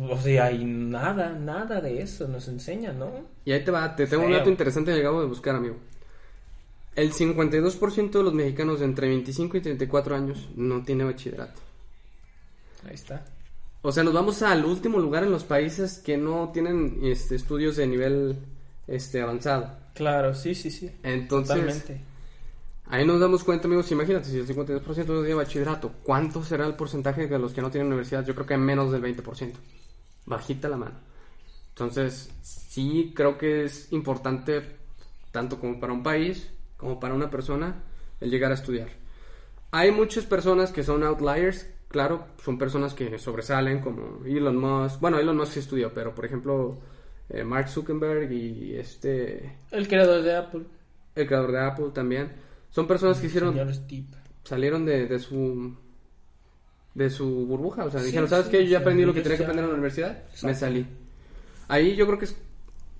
O 0.09 0.17
sea, 0.17 0.45
hay 0.45 0.63
nada, 0.65 1.29
nada 1.29 1.79
de 1.79 2.01
eso 2.01 2.27
nos 2.27 2.47
enseña, 2.49 2.91
¿no? 2.91 3.11
Y 3.45 3.53
ahí 3.53 3.63
te 3.63 3.71
va, 3.71 3.95
te 3.95 4.07
tengo 4.07 4.25
un 4.25 4.31
dato 4.31 4.49
interesante 4.49 4.93
que 4.93 4.99
acabo 4.99 5.21
de 5.21 5.27
buscar, 5.27 5.55
amigo. 5.55 5.77
El 6.95 7.11
52% 7.11 8.11
de 8.11 8.23
los 8.23 8.33
mexicanos 8.33 8.79
de 8.79 8.85
entre 8.85 9.07
25 9.07 9.57
y 9.57 9.61
34 9.61 10.15
años 10.15 10.49
no 10.55 10.83
tiene 10.83 11.05
bachillerato. 11.05 11.61
Ahí 12.85 12.93
está. 12.93 13.25
O 13.85 13.91
sea, 13.91 14.03
nos 14.03 14.13
vamos 14.13 14.41
al 14.41 14.63
último 14.63 14.97
lugar 14.97 15.23
en 15.23 15.31
los 15.31 15.43
países 15.43 15.99
que 15.99 16.17
no 16.17 16.51
tienen 16.53 16.99
este, 17.03 17.35
estudios 17.35 17.75
de 17.75 17.85
nivel 17.85 18.37
este, 18.87 19.21
avanzado. 19.21 19.75
Claro, 19.93 20.33
sí, 20.33 20.55
sí, 20.55 20.71
sí. 20.71 20.89
Entonces, 21.03 21.57
Totalmente. 21.57 22.01
ahí 22.85 23.05
nos 23.05 23.19
damos 23.19 23.43
cuenta, 23.43 23.67
amigos, 23.67 23.91
imagínate, 23.91 24.29
si 24.29 24.37
el 24.37 24.47
52% 24.47 24.85
no 25.05 25.19
tiene 25.19 25.33
bachillerato, 25.33 25.91
¿cuánto 26.01 26.41
será 26.45 26.65
el 26.65 26.75
porcentaje 26.75 27.27
de 27.27 27.37
los 27.37 27.53
que 27.53 27.61
no 27.61 27.69
tienen 27.69 27.87
universidad? 27.87 28.25
Yo 28.25 28.33
creo 28.33 28.47
que 28.47 28.57
menos 28.57 28.89
del 28.89 29.03
20%. 29.03 29.51
Bajita 30.27 30.69
la 30.69 30.77
mano. 30.77 30.95
Entonces, 31.67 32.29
sí 32.41 33.11
creo 33.13 33.37
que 33.37 33.65
es 33.65 33.91
importante, 33.91 34.77
tanto 35.33 35.59
como 35.59 35.81
para 35.81 35.91
un 35.91 36.03
país, 36.03 36.49
como 36.77 37.01
para 37.01 37.15
una 37.15 37.29
persona 37.29 37.83
el 38.21 38.31
llegar 38.31 38.51
a 38.51 38.55
estudiar. 38.55 38.87
Hay 39.71 39.91
muchas 39.91 40.23
personas 40.25 40.71
que 40.71 40.83
son 40.83 41.03
outliers, 41.03 41.67
claro, 41.93 42.25
son 42.43 42.57
personas 42.57 42.95
que 42.95 43.19
sobresalen 43.19 43.79
como 43.79 44.25
Elon 44.25 44.57
Musk. 44.57 44.99
Bueno, 44.99 45.19
Elon 45.19 45.37
Musk 45.37 45.53
sí 45.53 45.59
estudió, 45.59 45.93
pero 45.93 46.13
por 46.15 46.25
ejemplo 46.25 46.79
eh, 47.29 47.43
Mark 47.43 47.69
Zuckerberg 47.69 48.31
y 48.31 48.73
este... 48.73 49.57
El 49.71 49.87
creador 49.87 50.23
de 50.23 50.35
Apple. 50.35 50.63
El 51.15 51.27
creador 51.27 51.51
de 51.51 51.59
Apple 51.61 51.85
también. 51.93 52.31
Son 52.71 52.87
personas 52.87 53.19
que 53.19 53.27
hicieron... 53.27 53.55
Salieron 54.43 54.85
de, 54.85 55.05
de 55.07 55.19
su 55.19 55.73
de 56.95 57.09
su 57.09 57.45
burbuja. 57.45 57.85
O 57.85 57.91
sea, 57.91 58.01
dijeron, 58.01 58.27
¿sabes 58.27 58.47
qué? 58.47 58.63
Yo 58.65 58.71
ya 58.71 58.79
aprendí 58.79 59.05
lo 59.05 59.13
que 59.13 59.21
tenía 59.21 59.37
que 59.37 59.43
aprender 59.43 59.65
en 59.65 59.69
la 59.69 59.75
universidad. 59.75 60.23
Me 60.43 60.55
salí. 60.55 60.85
Ahí 61.67 61.95
yo 61.95 62.05
creo 62.07 62.19
que 62.19 62.25
es 62.25 62.35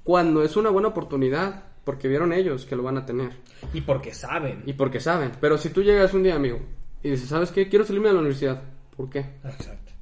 cuando 0.03 0.43
es 0.43 0.55
una 0.55 0.69
buena 0.69 0.89
oportunidad 0.89 1.63
porque 1.83 2.07
vieron 2.07 2.31
ellos 2.31 2.65
que 2.65 2.75
lo 2.75 2.83
van 2.83 2.97
a 2.97 3.05
tener. 3.05 3.31
Y 3.73 3.81
porque 3.81 4.13
saben. 4.13 4.63
Y 4.65 4.73
porque 4.73 4.99
saben. 4.99 5.31
Pero 5.41 5.57
si 5.57 5.69
tú 5.69 5.83
llegas 5.83 6.13
un 6.13 6.23
día, 6.23 6.35
amigo, 6.35 6.59
y 7.03 7.09
dices, 7.09 7.27
¿sabes 7.27 7.51
qué? 7.51 7.67
Quiero 7.67 7.85
salirme 7.85 8.07
de 8.07 8.13
la 8.13 8.19
universidad. 8.21 8.63
¿Por 8.95 9.09
qué? 9.09 9.19
Exacto. 9.43 9.93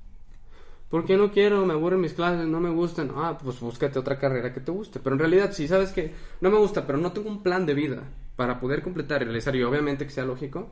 Porque 0.90 1.16
no 1.16 1.32
quiero, 1.32 1.66
me 1.66 1.74
aburren 1.74 2.02
mis 2.02 2.14
clases, 2.14 2.46
no 2.46 2.60
me 2.60 2.70
gustan. 2.70 3.12
Ah, 3.16 3.38
pues 3.42 3.62
búscate 3.62 3.98
otra 3.98 4.20
carrera 4.20 4.54
que 4.54 4.60
te 4.60 4.72
guste. 4.72 5.00
Pero 5.00 5.16
en 5.16 5.20
realidad, 5.20 5.54
si 5.54 5.68
sabes 5.68 5.92
que 5.92 6.14
no 6.42 6.50
me 6.50 6.58
gusta, 6.58 6.86
pero 6.86 6.98
no 6.98 7.14
tengo 7.14 7.30
un 7.30 7.42
plan 7.42 7.66
de 7.66 7.74
vida 7.74 8.04
para 8.36 8.60
poder 8.60 8.82
completar 8.82 9.22
y 9.22 9.26
realizar, 9.26 9.56
y 9.56 9.64
obviamente 9.64 10.06
que 10.06 10.12
sea 10.12 10.26
lógico, 10.26 10.70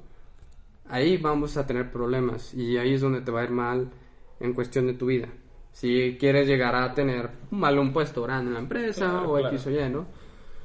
ahí 0.90 1.18
vamos 1.18 1.56
a 1.56 1.66
tener 1.66 1.90
problemas. 1.90 2.54
Y 2.54 2.78
ahí 2.78 2.96
es 2.96 3.02
donde 3.02 3.22
te 3.22 3.32
va 3.32 3.42
a 3.42 3.44
ir 3.46 3.52
mal 3.52 3.90
en 4.42 4.54
cuestión 4.54 4.88
de 4.88 4.94
tu 4.94 5.06
vida. 5.06 5.30
Si 5.72 6.18
quieres 6.20 6.48
llegar 6.48 6.76
a 6.76 6.94
tener 6.94 7.30
un 7.52 7.60
mal 7.60 7.80
un 7.80 7.94
puesto 7.94 8.22
grande 8.24 8.50
en 8.50 8.56
la 8.56 8.60
empresa 8.60 9.22
o 9.22 9.40
X 9.48 9.68
o 9.68 9.72
Y, 9.72 9.90
¿no? 9.90 10.08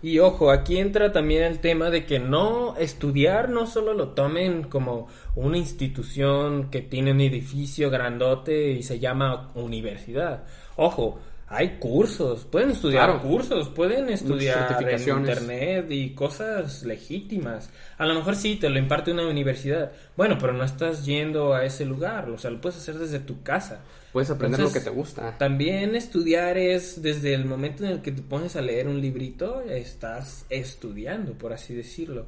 Y 0.04 0.18
ojo, 0.18 0.50
aquí 0.50 0.76
entra 0.76 1.12
también 1.12 1.44
el 1.44 1.60
tema 1.60 1.88
de 1.88 2.04
que 2.04 2.18
no 2.18 2.76
estudiar 2.76 3.48
no 3.48 3.66
solo 3.66 3.94
lo 3.94 4.08
tomen 4.08 4.64
como 4.64 5.08
una 5.34 5.56
institución 5.56 6.68
que 6.68 6.82
tiene 6.82 7.12
un 7.12 7.22
edificio 7.22 7.88
grandote 7.88 8.72
y 8.72 8.82
se 8.82 8.98
llama 8.98 9.50
universidad. 9.54 10.44
Ojo, 10.76 11.20
hay 11.46 11.78
cursos, 11.78 12.44
pueden 12.44 12.72
estudiar 12.72 13.18
cursos, 13.22 13.70
pueden 13.70 14.10
estudiar 14.10 14.76
en 14.86 15.08
internet 15.08 15.86
y 15.88 16.10
cosas 16.10 16.82
legítimas. 16.82 17.70
A 17.96 18.04
lo 18.04 18.12
mejor 18.14 18.36
sí 18.36 18.56
te 18.56 18.68
lo 18.68 18.78
imparte 18.78 19.10
una 19.10 19.26
universidad. 19.26 19.92
Bueno, 20.18 20.36
pero 20.38 20.52
no 20.52 20.64
estás 20.64 21.06
yendo 21.06 21.54
a 21.54 21.64
ese 21.64 21.86
lugar, 21.86 22.28
o 22.28 22.36
sea, 22.36 22.50
lo 22.50 22.60
puedes 22.60 22.76
hacer 22.76 22.98
desde 22.98 23.20
tu 23.20 23.42
casa. 23.42 23.80
Puedes 24.14 24.30
aprender 24.30 24.60
lo 24.60 24.72
que 24.72 24.78
te 24.78 24.90
gusta. 24.90 25.36
También 25.38 25.96
estudiar 25.96 26.56
es 26.56 27.02
desde 27.02 27.34
el 27.34 27.46
momento 27.46 27.84
en 27.84 27.90
el 27.90 28.00
que 28.00 28.12
te 28.12 28.22
pones 28.22 28.54
a 28.54 28.62
leer 28.62 28.86
un 28.86 29.00
librito, 29.00 29.60
estás 29.62 30.46
estudiando, 30.50 31.32
por 31.32 31.52
así 31.52 31.74
decirlo. 31.74 32.26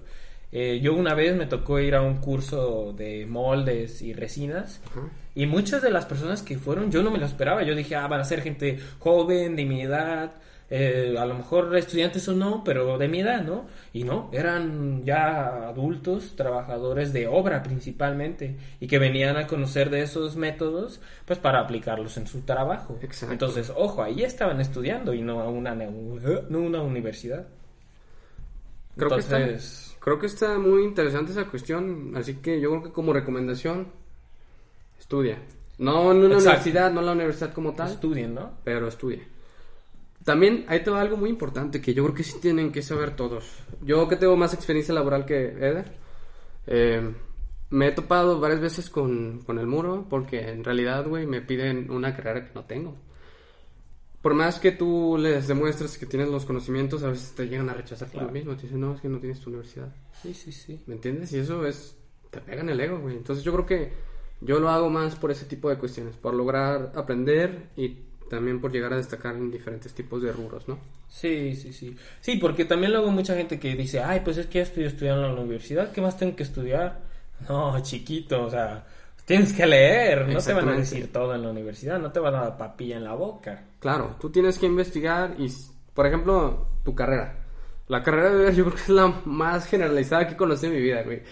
Eh, 0.51 0.81
yo 0.83 0.95
una 0.95 1.15
vez 1.15 1.37
me 1.37 1.47
tocó 1.47 1.79
ir 1.79 1.95
a 1.95 2.03
un 2.03 2.17
curso 2.17 2.93
de 2.93 3.25
moldes 3.27 4.03
y 4.03 4.15
resinas 4.15 4.81
y 5.37 5.47
muchas 5.47 5.81
de 5.81 5.91
las 5.91 6.07
personas 6.07 6.43
que 6.43 6.59
fueron 6.59 6.91
yo 6.91 7.05
no 7.05 7.13
me 7.13 7.19
lo 7.19 7.27
esperaba. 7.27 7.63
Yo 7.63 7.77
dije, 7.77 7.95
ah, 7.95 8.09
van 8.09 8.19
a 8.21 8.25
ser 8.25 8.43
gente 8.43 8.81
joven, 8.99 9.55
de 9.55 9.65
mi 9.65 9.83
edad, 9.83 10.33
eh, 10.71 11.15
a 11.19 11.27
lo 11.27 11.35
mejor 11.35 11.75
estudiantes 11.77 12.29
o 12.29 12.33
no, 12.35 12.63
pero 12.65 12.99
de 12.99 13.09
mi 13.09 13.21
edad, 13.21 13.43
¿no? 13.43 13.67
Y 13.93 14.05
no, 14.05 14.31
eran 14.33 15.05
ya 15.05 15.69
adultos, 15.69 16.35
trabajadores 16.37 17.13
de 17.13 17.27
obra 17.29 17.63
principalmente, 17.63 18.57
y 18.81 18.87
que 18.89 18.99
venían 18.99 19.37
a 19.37 19.47
conocer 19.47 19.91
de 19.91 20.03
esos 20.03 20.37
métodos, 20.37 21.01
pues 21.25 21.39
para 21.39 21.61
aplicarlos 21.61 22.17
en 22.17 22.27
su 22.27 22.41
trabajo. 22.43 22.99
Exacto. 23.01 23.33
Entonces, 23.33 23.73
ojo, 23.75 24.03
ahí 24.03 24.23
estaban 24.25 24.61
estudiando 24.61 25.15
y 25.15 25.23
no 25.23 25.41
a 25.41 25.49
una, 25.49 25.75
neu- 25.75 26.47
no 26.49 26.61
una 26.61 26.83
universidad. 26.83 27.47
Creo 28.97 29.13
que 29.13 29.21
Entonces, 29.21 29.21
está, 29.21 30.01
creo 30.01 30.19
que 30.19 30.27
está 30.27 30.59
muy 30.59 30.83
interesante 30.85 31.33
esa 31.33 31.47
cuestión, 31.47 32.13
así 32.17 32.37
que 32.37 32.61
yo 32.61 32.71
creo 32.71 32.83
que 32.85 32.93
como 32.93 33.13
recomendación, 33.13 33.89
estudia. 34.99 35.39
No 35.79 36.11
en 36.13 36.19
una 36.19 36.37
Exacto. 36.37 36.39
universidad, 36.39 36.91
no 36.93 37.01
en 37.01 37.07
la 37.07 37.13
universidad 37.13 37.53
como 37.53 37.75
tal, 37.75 37.91
estudien, 37.93 38.35
¿no? 38.35 38.53
pero 38.65 38.89
estudia. 38.89 39.21
También 40.27 40.65
ahí 40.67 40.83
te 40.83 40.91
va 40.91 41.01
algo 41.01 41.17
muy 41.17 41.31
importante 41.31 41.81
que 41.81 41.95
yo 41.95 42.03
creo 42.03 42.15
que 42.17 42.25
sí 42.25 42.35
tienen 42.43 42.73
que 42.73 42.83
saber 42.83 43.15
todos. 43.15 43.45
Yo 43.81 44.09
que 44.09 44.17
tengo 44.17 44.37
más 44.37 44.53
experiencia 44.55 44.93
laboral 44.93 45.25
que 45.25 45.37
Eder, 45.51 45.93
eh, 46.67 47.15
me 47.71 47.87
he 47.87 47.93
topado 47.93 48.41
varias 48.41 48.61
veces 48.61 48.91
con, 48.91 49.43
con 49.47 49.61
el 49.61 49.69
muro 49.69 50.05
porque 50.11 50.49
en 50.51 50.65
realidad, 50.65 51.07
güey, 51.07 51.27
me 51.27 51.43
piden 51.43 51.93
una 51.93 52.13
carrera 52.17 52.45
que 52.45 52.53
no 52.55 52.65
tengo. 52.65 52.97
Por 54.21 54.35
más 54.35 54.59
que 54.59 54.73
tú 54.73 55.17
les 55.17 55.47
demuestres 55.47 55.97
que 55.97 56.07
tienes 56.07 56.29
los 56.29 56.45
conocimientos, 56.45 57.05
a 57.05 57.11
veces 57.11 57.33
te 57.37 57.47
llegan 57.49 57.71
a 57.71 57.75
rechazar 57.75 58.09
por 58.09 58.23
lo 58.23 58.29
Claro. 58.29 58.33
mismo. 58.33 58.57
Te 58.57 58.63
dicen, 58.63 58.81
no, 58.81 58.95
es 58.97 59.01
que 59.01 59.09
no 59.09 59.21
tienes 59.21 59.39
tu 59.39 59.51
universidad. 59.51 59.95
Sí, 60.21 60.35
sí, 60.35 60.51
sí. 60.51 60.83
¿Me 60.89 60.95
entiendes? 60.97 61.33
Y 61.35 61.39
eso 61.39 61.65
es. 61.65 61.97
Te 62.33 62.41
pega 62.41 62.63
en 62.63 62.71
el 62.71 62.81
ego, 62.81 62.99
güey. 62.99 63.17
Entonces 63.17 63.45
yo 63.45 63.53
creo 63.53 63.67
que 63.67 63.93
yo 64.41 64.59
lo 64.59 64.71
hago 64.71 64.91
más 64.91 65.15
por 65.15 65.31
ese 65.31 65.45
tipo 65.45 65.71
de 65.71 65.79
cuestiones. 65.79 66.17
Por 66.17 66.35
lograr 66.35 66.91
aprender 66.97 67.69
y 67.77 68.06
también 68.29 68.61
por 68.61 68.73
llegar 68.73 68.93
a 68.93 68.97
destacar 68.97 69.35
en 69.37 69.51
diferentes 69.51 69.93
tipos 69.95 70.23
de 70.23 70.33
rubros, 70.33 70.69
¿no? 70.69 70.79
Sí, 71.09 71.55
sí, 71.55 71.73
sí. 71.73 71.97
Sí, 72.21 72.37
porque 72.37 72.65
también 72.65 72.93
luego 72.93 73.11
mucha 73.11 73.35
gente 73.35 73.59
que 73.59 73.75
dice, 73.75 74.01
ay, 74.01 74.21
pues 74.25 74.37
es 74.39 74.47
que 74.47 74.59
ya 74.59 74.65
estoy 74.65 74.85
estudiando 74.85 75.27
en 75.27 75.35
la 75.35 75.41
universidad, 75.41 75.93
¿qué 75.93 76.01
más 76.01 76.17
tengo 76.17 76.37
que 76.37 76.43
estudiar? 76.43 77.05
No, 77.51 77.79
chiquito, 77.83 78.45
o 78.45 78.51
sea, 78.51 78.87
tienes 79.27 79.53
que 79.53 79.67
leer, 79.67 80.27
no 80.27 80.41
te 80.41 80.55
van 80.55 80.71
a 80.71 80.73
decir 80.73 81.13
todo 81.13 81.35
en 81.35 81.43
la 81.43 81.51
universidad, 81.51 81.99
no 81.99 82.11
te 82.11 82.19
van 82.19 82.35
a 82.35 82.41
dar 82.41 82.57
papilla 82.57 82.97
en 82.97 83.05
la 83.05 83.13
boca. 83.13 83.63
Claro, 83.79 84.17
tú 84.19 84.31
tienes 84.31 84.59
que 84.59 84.65
investigar 84.65 85.35
y, 85.39 85.53
por 85.93 86.07
ejemplo, 86.07 86.67
tu 86.83 86.95
carrera. 86.95 87.45
La 87.89 88.03
carrera 88.03 88.31
de 88.31 88.55
yo 88.55 88.65
creo 88.65 88.75
que 88.75 88.83
es 88.83 88.89
la 88.89 89.09
más 89.27 89.67
generalizada 89.67 90.27
que 90.27 90.35
conocí 90.35 90.65
en 90.65 90.73
mi 90.73 90.81
vida, 90.81 91.03
güey. 91.03 91.23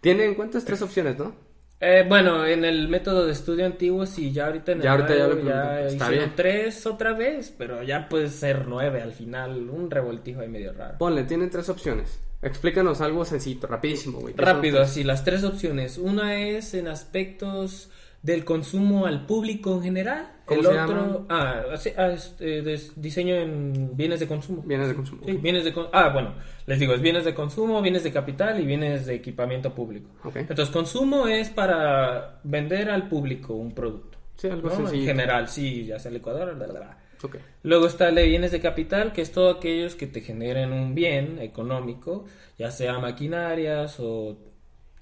Tiene 0.00 0.24
en 0.24 0.34
cuenta 0.34 0.58
tres 0.60 0.82
opciones, 0.82 1.16
¿no? 1.18 1.32
Eh, 1.80 2.04
bueno, 2.08 2.46
en 2.46 2.64
el 2.64 2.88
método 2.88 3.26
de 3.26 3.32
estudio 3.32 3.66
antiguo, 3.66 4.06
sí, 4.06 4.32
ya 4.32 4.46
ahorita 4.46 4.72
en 4.72 4.78
el 4.78 4.84
Ya 4.84 4.92
ahorita 4.92 5.16
ya 5.16 5.26
lo 5.26 5.34
pregunté, 5.34 5.86
está 5.86 6.08
bien. 6.08 6.32
tres 6.34 6.86
otra 6.86 7.12
vez, 7.12 7.54
pero 7.56 7.82
ya 7.82 8.08
puede 8.08 8.30
ser 8.30 8.66
nueve 8.66 9.02
al 9.02 9.12
final, 9.12 9.68
un 9.68 9.90
revoltijo 9.90 10.40
ahí 10.40 10.48
medio 10.48 10.72
raro. 10.72 10.96
Ponle, 10.98 11.24
tienen 11.24 11.50
tres 11.50 11.68
opciones. 11.68 12.20
Explícanos 12.40 13.00
algo 13.00 13.24
sencillo, 13.24 13.66
rapidísimo, 13.66 14.20
güey. 14.20 14.34
¿Qué 14.34 14.44
son 14.44 14.54
Rápido, 14.54 14.80
así, 14.80 15.02
las 15.02 15.24
tres 15.24 15.44
opciones. 15.44 15.98
Una 15.98 16.36
es 16.36 16.74
en 16.74 16.88
aspectos 16.88 17.90
del 18.24 18.44
consumo 18.44 19.04
al 19.06 19.26
público 19.26 19.74
en 19.76 19.82
general. 19.82 20.30
¿Cómo 20.46 20.60
el 20.60 20.66
se 20.66 20.72
otro, 20.80 20.96
llama? 20.96 21.26
ah, 21.28 21.62
ah, 21.96 22.08
es, 22.10 22.34
eh, 22.40 22.62
des- 22.62 22.92
diseño 23.00 23.34
en 23.36 23.96
bienes 23.96 24.18
de 24.20 24.26
consumo. 24.26 24.62
Bienes 24.66 24.88
de 24.88 24.94
consumo. 24.94 25.22
Sí, 25.26 25.32
bienes 25.36 25.64
de 25.64 25.72
Ah, 25.92 26.08
bueno, 26.12 26.34
les 26.66 26.80
digo, 26.80 26.94
es 26.94 27.00
bienes 27.00 27.24
de 27.24 27.34
consumo, 27.34 27.80
bienes 27.80 28.02
de 28.02 28.12
capital 28.12 28.58
y 28.60 28.66
bienes 28.66 29.06
de 29.06 29.14
equipamiento 29.14 29.72
público. 29.74 30.10
Ok. 30.24 30.36
Entonces, 30.36 30.70
consumo 30.70 31.28
es 31.28 31.50
para 31.50 32.40
vender 32.44 32.90
al 32.90 33.08
público 33.08 33.54
un 33.54 33.72
producto. 33.72 34.18
Sí, 34.36 34.48
algo 34.48 34.68
¿no? 34.68 34.90
En 34.90 35.04
general, 35.04 35.46
sí, 35.48 35.84
ya 35.86 35.98
sea 35.98 36.10
licuadora, 36.10 36.52
bla, 36.52 36.66
bla, 36.66 36.80
bla. 36.80 36.98
Ok. 37.22 37.36
Luego 37.62 37.86
está 37.86 38.08
el 38.08 38.14
de 38.16 38.24
bienes 38.26 38.52
de 38.52 38.60
capital, 38.60 39.12
que 39.12 39.22
es 39.22 39.32
todo 39.32 39.50
aquellos 39.50 39.94
que 39.94 40.06
te 40.06 40.20
generen 40.20 40.72
un 40.72 40.94
bien 40.94 41.38
económico, 41.40 42.24
ya 42.58 42.70
sea 42.70 42.98
maquinarias 42.98 43.96
o 44.00 44.36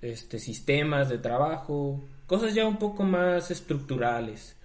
este 0.01 0.39
sistemas 0.39 1.09
de 1.09 1.19
trabajo, 1.19 2.01
cosas 2.27 2.55
ya 2.55 2.67
un 2.67 2.79
poco 2.79 3.03
más 3.05 3.51
estructurales. 3.51 4.57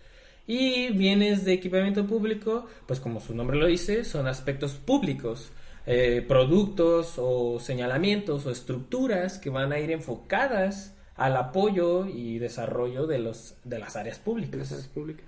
Y 0.45 0.89
bienes 0.93 1.43
de 1.43 1.53
equipamiento 1.53 2.07
público, 2.07 2.67
pues 2.85 3.01
como 3.01 3.19
su 3.19 3.35
nombre 3.35 3.57
lo 3.57 3.67
dice, 3.67 4.05
son 4.05 4.27
aspectos 4.27 4.73
públicos, 4.73 5.51
eh, 5.85 6.23
productos 6.25 7.15
o 7.17 7.59
señalamientos 7.59 8.45
o 8.45 8.51
estructuras 8.51 9.39
que 9.39 9.49
van 9.49 9.73
a 9.73 9.79
ir 9.79 9.91
enfocadas 9.91 10.93
al 11.15 11.35
apoyo 11.35 12.05
y 12.05 12.39
desarrollo 12.39 13.07
de 13.07 13.19
los 13.19 13.55
de 13.63 13.79
las 13.79 13.95
áreas 13.95 14.19
públicas. 14.19 14.53
Empresas 14.53 14.87
públicas. 14.87 15.25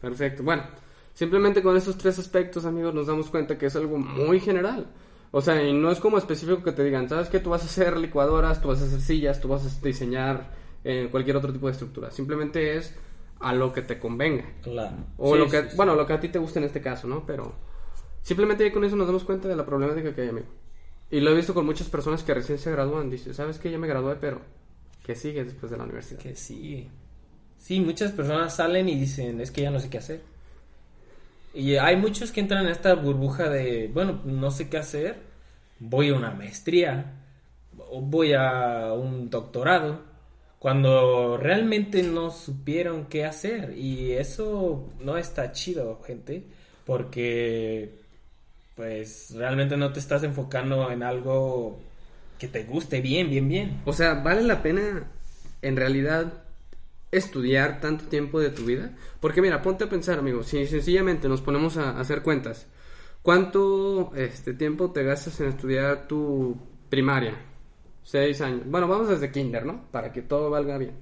Perfecto. 0.00 0.42
Bueno, 0.42 0.64
simplemente 1.14 1.62
con 1.62 1.76
estos 1.76 1.98
tres 1.98 2.18
aspectos, 2.18 2.64
amigos, 2.64 2.94
nos 2.94 3.06
damos 3.06 3.30
cuenta 3.30 3.58
que 3.58 3.66
es 3.66 3.76
algo 3.76 3.98
muy 3.98 4.38
general. 4.38 4.86
O 5.32 5.40
sea, 5.40 5.60
y 5.64 5.72
no 5.72 5.90
es 5.90 5.98
como 5.98 6.18
específico 6.18 6.62
que 6.62 6.70
te 6.70 6.84
digan, 6.84 7.08
¿sabes 7.08 7.28
qué? 7.28 7.40
Tú 7.40 7.50
vas 7.50 7.62
a 7.62 7.66
hacer 7.66 7.96
licuadoras, 7.96 8.60
tú 8.60 8.68
vas 8.68 8.80
a 8.82 8.84
hacer 8.84 9.00
sillas, 9.00 9.40
tú 9.40 9.48
vas 9.48 9.66
a 9.66 9.84
diseñar 9.84 10.48
eh, 10.84 11.08
cualquier 11.10 11.36
otro 11.36 11.52
tipo 11.52 11.66
de 11.66 11.72
estructura. 11.72 12.10
Simplemente 12.10 12.76
es 12.76 12.94
a 13.40 13.52
lo 13.52 13.72
que 13.72 13.82
te 13.82 13.98
convenga. 13.98 14.44
Claro. 14.62 14.96
O 15.16 15.32
Sí, 15.32 15.38
lo 15.38 15.48
que, 15.48 15.62
sí, 15.62 15.68
sí. 15.70 15.76
bueno, 15.76 15.94
lo 15.94 16.06
que 16.06 16.12
a 16.12 16.20
ti 16.20 16.28
te 16.28 16.38
gusta 16.38 16.58
en 16.60 16.66
este 16.66 16.80
caso, 16.80 17.08
¿no? 17.08 17.24
Pero 17.26 17.54
simplemente 18.22 18.70
con 18.72 18.84
eso 18.84 18.96
nos 18.96 19.06
damos 19.06 19.24
cuenta 19.24 19.48
de 19.48 19.56
la 19.56 19.66
problemática 19.66 20.14
que 20.14 20.22
hay, 20.22 20.28
amigo. 20.28 20.46
Y 21.10 21.20
lo 21.20 21.30
he 21.30 21.34
visto 21.34 21.54
con 21.54 21.66
muchas 21.66 21.88
personas 21.88 22.22
que 22.22 22.34
recién 22.34 22.58
se 22.58 22.70
gradúan. 22.70 23.10
Dice, 23.10 23.34
¿sabes 23.34 23.58
qué? 23.58 23.70
Ya 23.70 23.78
me 23.78 23.86
gradué, 23.88 24.16
pero 24.20 24.40
¿qué 25.04 25.14
sigue 25.14 25.44
después 25.44 25.70
de 25.70 25.78
la 25.78 25.84
universidad? 25.84 26.20
Que 26.20 26.34
sí. 26.34 26.88
Sí, 27.58 27.80
muchas 27.80 28.12
personas 28.12 28.56
salen 28.56 28.88
y 28.88 28.96
dicen, 28.96 29.40
es 29.40 29.50
que 29.50 29.62
ya 29.62 29.70
no 29.70 29.80
sé 29.80 29.88
qué 29.90 29.98
hacer. 29.98 30.22
Y 31.54 31.76
hay 31.76 31.96
muchos 31.96 32.32
que 32.32 32.40
entran 32.40 32.64
en 32.66 32.72
esta 32.72 32.94
burbuja 32.94 33.48
de, 33.48 33.90
bueno, 33.92 34.20
no 34.24 34.50
sé 34.50 34.68
qué 34.68 34.76
hacer, 34.76 35.18
voy 35.78 36.08
a 36.10 36.14
una 36.16 36.32
maestría, 36.32 37.22
o 37.78 38.00
voy 38.00 38.32
a 38.32 38.92
un 38.92 39.30
doctorado, 39.30 40.02
cuando 40.64 41.36
realmente 41.36 42.02
no 42.02 42.30
supieron 42.30 43.04
qué 43.04 43.26
hacer. 43.26 43.76
Y 43.76 44.12
eso 44.12 44.88
no 44.98 45.18
está 45.18 45.52
chido, 45.52 46.00
gente, 46.06 46.46
porque 46.86 47.98
pues 48.74 49.34
realmente 49.36 49.76
no 49.76 49.92
te 49.92 50.00
estás 50.00 50.22
enfocando 50.22 50.90
en 50.90 51.02
algo 51.02 51.78
que 52.38 52.48
te 52.48 52.64
guste 52.64 53.02
bien, 53.02 53.28
bien, 53.28 53.46
bien. 53.46 53.82
O 53.84 53.92
sea, 53.92 54.14
¿vale 54.14 54.40
la 54.40 54.62
pena 54.62 55.06
en 55.60 55.76
realidad 55.76 56.32
estudiar 57.12 57.82
tanto 57.82 58.06
tiempo 58.06 58.40
de 58.40 58.48
tu 58.48 58.64
vida? 58.64 58.96
Porque 59.20 59.42
mira, 59.42 59.60
ponte 59.60 59.84
a 59.84 59.90
pensar, 59.90 60.18
amigo, 60.18 60.44
si 60.44 60.66
sencillamente 60.66 61.28
nos 61.28 61.42
ponemos 61.42 61.76
a 61.76 62.00
hacer 62.00 62.22
cuentas, 62.22 62.68
¿cuánto 63.20 64.14
este 64.16 64.54
tiempo 64.54 64.92
te 64.92 65.04
gastas 65.04 65.38
en 65.40 65.48
estudiar 65.48 66.08
tu 66.08 66.56
primaria? 66.88 67.34
Seis 68.04 68.40
años. 68.40 68.60
Bueno, 68.66 68.86
vamos 68.86 69.08
desde 69.08 69.32
kinder, 69.32 69.64
¿no? 69.66 69.86
Para 69.90 70.12
que 70.12 70.22
todo 70.22 70.50
valga 70.50 70.78
bien. 70.78 70.92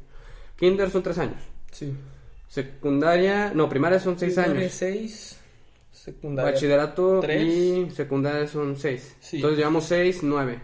Kinder 0.56 0.88
son 0.90 1.02
tres 1.02 1.18
años. 1.18 1.42
Sí. 1.70 1.92
Secundaria, 2.48 3.52
no, 3.54 3.68
primaria 3.68 3.98
son 3.98 4.18
seis 4.18 4.34
Primaria 4.34 4.60
años. 4.62 4.72
seis, 4.72 5.40
secundaria. 5.90 6.52
Bachillerato 6.52 7.20
tres. 7.20 7.42
y 7.42 7.90
secundaria 7.90 8.46
son 8.46 8.76
seis. 8.76 9.16
Sí. 9.20 9.36
Entonces 9.36 9.58
llevamos 9.58 9.84
seis, 9.84 10.20
nueve. 10.22 10.60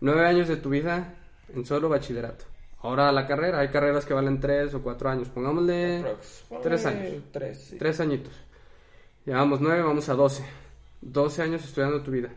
Nueve 0.00 0.26
años 0.26 0.48
de 0.48 0.56
tu 0.56 0.70
vida 0.70 1.14
en 1.54 1.66
solo 1.66 1.88
bachillerato. 1.88 2.44
Ahora 2.82 3.10
la 3.12 3.26
carrera, 3.26 3.58
hay 3.60 3.68
carreras 3.68 4.04
que 4.06 4.14
valen 4.14 4.38
tres 4.40 4.72
o 4.74 4.82
cuatro 4.82 5.10
años. 5.10 5.28
Pongámosle 5.28 5.98
Aprox. 5.98 6.44
tres 6.62 6.86
años. 6.86 7.22
Tres, 7.32 7.58
sí. 7.58 7.76
tres 7.78 8.00
añitos. 8.00 8.32
Llevamos 9.26 9.60
nueve, 9.60 9.82
vamos 9.82 10.08
a 10.08 10.14
doce. 10.14 10.44
Doce 11.00 11.42
años 11.42 11.64
estudiando 11.64 12.02
tu 12.02 12.10
vida. 12.10 12.30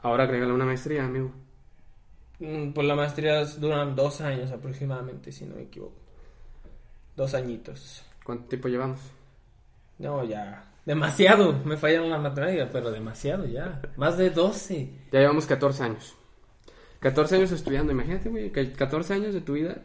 Ahora 0.00 0.24
agrégale 0.24 0.52
una 0.52 0.64
maestría, 0.64 1.04
amigo. 1.04 1.32
Mm, 2.38 2.72
Pues 2.72 2.86
las 2.86 2.96
maestrías 2.96 3.60
duran 3.60 3.96
dos 3.96 4.20
años 4.20 4.50
aproximadamente, 4.52 5.32
si 5.32 5.44
no 5.44 5.56
me 5.56 5.62
equivoco. 5.62 5.94
Dos 7.16 7.34
añitos. 7.34 8.04
¿Cuánto 8.24 8.48
tiempo 8.48 8.68
llevamos? 8.68 9.00
No, 9.98 10.22
ya. 10.24 10.70
Demasiado. 10.84 11.52
Me 11.64 11.76
fallaron 11.76 12.10
las 12.10 12.20
matemáticas, 12.22 12.68
pero 12.72 12.90
demasiado 12.90 13.44
ya. 13.44 13.82
Más 13.96 14.16
de 14.16 14.30
12. 14.30 14.90
Ya 15.12 15.20
llevamos 15.20 15.46
14 15.46 15.82
años. 15.82 16.14
14 17.00 17.36
años 17.36 17.52
estudiando. 17.52 17.92
Imagínate, 17.92 18.28
güey, 18.28 18.50
que 18.52 18.72
14 18.72 19.14
años 19.14 19.34
de 19.34 19.40
tu 19.40 19.54
vida 19.54 19.82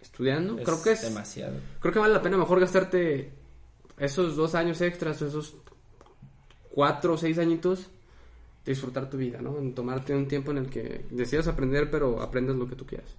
estudiando. 0.00 0.58
Es 0.58 0.64
creo 0.64 0.82
que 0.82 0.92
es 0.92 1.02
demasiado. 1.02 1.54
Creo 1.80 1.92
que 1.92 1.98
vale 1.98 2.14
la 2.14 2.22
pena 2.22 2.36
mejor 2.38 2.60
gastarte 2.60 3.32
esos 3.98 4.34
dos 4.36 4.54
años 4.54 4.80
extras, 4.80 5.20
esos 5.20 5.56
cuatro 6.72 7.14
o 7.14 7.16
seis 7.18 7.38
añitos, 7.38 7.90
disfrutar 8.64 9.08
tu 9.10 9.16
vida, 9.16 9.40
¿no? 9.40 9.58
En 9.58 9.74
tomarte 9.74 10.14
un 10.14 10.28
tiempo 10.28 10.50
en 10.50 10.58
el 10.58 10.68
que 10.70 11.06
decidas 11.10 11.48
aprender, 11.48 11.90
pero 11.90 12.20
aprendas 12.20 12.56
lo 12.56 12.66
que 12.68 12.76
tú 12.76 12.86
quieras. 12.86 13.16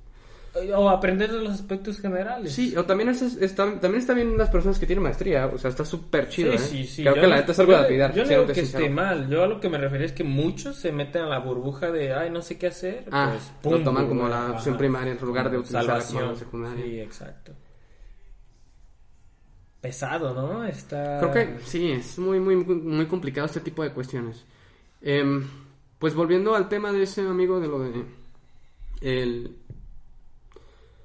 O 0.76 0.90
aprender 0.90 1.32
de 1.32 1.40
los 1.42 1.54
aspectos 1.54 2.00
generales. 2.02 2.52
Sí, 2.52 2.76
o 2.76 2.84
también, 2.84 3.08
es- 3.10 3.22
está, 3.38 3.64
también 3.80 3.96
está 4.02 4.14
bien 4.14 4.38
las 4.38 4.50
personas 4.50 4.78
que 4.80 4.86
tienen 4.86 5.02
maestría, 5.02 5.46
o 5.48 5.58
sea, 5.58 5.70
está 5.70 5.86
súper 5.86 6.28
chido, 6.28 6.52
Sí, 6.52 6.58
¿eh? 6.58 6.60
sí, 6.60 6.88
sí. 6.88 7.02
Creo 7.04 7.16
Yo 7.16 7.22
que 7.22 7.28
la 7.28 7.36
neta 7.38 7.54
es 7.54 7.60
algo 7.60 7.72
de 7.72 7.78
admirar. 7.78 8.14
Yo 8.14 8.24
no 8.24 8.30
digo 8.30 8.46
que 8.48 8.56
sincero. 8.56 8.84
esté 8.84 8.94
mal. 8.94 9.30
Yo 9.30 9.44
a 9.44 9.48
lo 9.48 9.62
que 9.62 9.70
me 9.70 9.78
refiero 9.78 10.04
es 10.04 10.12
que 10.12 10.26
muchos 10.26 10.76
se 10.76 10.92
meten 10.92 11.22
a 11.22 11.28
la 11.28 11.40
burbuja 11.40 11.90
de, 11.90 12.14
ay, 12.14 12.30
no 12.32 12.42
sé 12.42 12.58
qué 12.58 12.68
hacer. 12.68 13.06
Ah, 13.14 13.34
pues, 13.62 13.78
lo 13.80 13.84
toman 13.86 14.10
como 14.10 14.28
la 14.28 14.52
opción 14.52 14.76
primaria 14.78 15.14
en 15.14 15.20
lugar 15.26 15.50
de 15.50 15.58
utilizarla 15.58 15.94
como 15.94 16.02
Salvación. 16.02 16.34
la 16.34 16.36
secundaria. 16.36 16.84
Sí, 16.86 17.00
exacto. 17.00 17.54
pesado, 19.80 20.34
¿no? 20.34 20.64
Está... 20.66 21.20
Creo 21.20 21.32
que 21.32 21.60
sí, 21.66 21.92
es 21.92 22.20
muy, 22.20 22.40
muy, 22.40 22.56
muy 22.56 23.06
complicado 23.08 23.48
este 23.48 23.62
tipo 23.62 23.84
de 23.84 23.92
cuestiones. 23.92 24.46
Em, 25.02 25.44
pues 26.00 26.14
volviendo 26.14 26.56
al 26.56 26.70
tema 26.70 26.92
de 26.92 27.04
ese 27.04 27.22
amigo 27.22 27.60
de 27.60 27.68
lo 27.68 27.80
de 27.80 28.06
el 29.02 29.58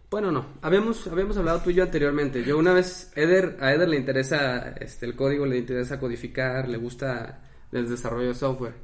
bueno, 0.08 0.30
no, 0.30 0.46
habíamos, 0.62 1.06
habíamos 1.08 1.36
hablado 1.36 1.60
tú 1.60 1.70
y 1.70 1.74
yo 1.74 1.82
anteriormente. 1.82 2.44
Yo 2.44 2.56
una 2.58 2.72
vez, 2.72 3.12
Eder, 3.16 3.56
a 3.60 3.72
Eder 3.72 3.88
le 3.88 3.96
interesa 3.96 4.70
este, 4.80 5.04
el 5.04 5.16
código, 5.16 5.44
le 5.46 5.58
interesa 5.58 5.98
codificar, 5.98 6.68
le 6.68 6.78
gusta 6.78 7.40
el 7.72 7.88
desarrollo 7.88 8.28
de 8.28 8.34
software. 8.34 8.74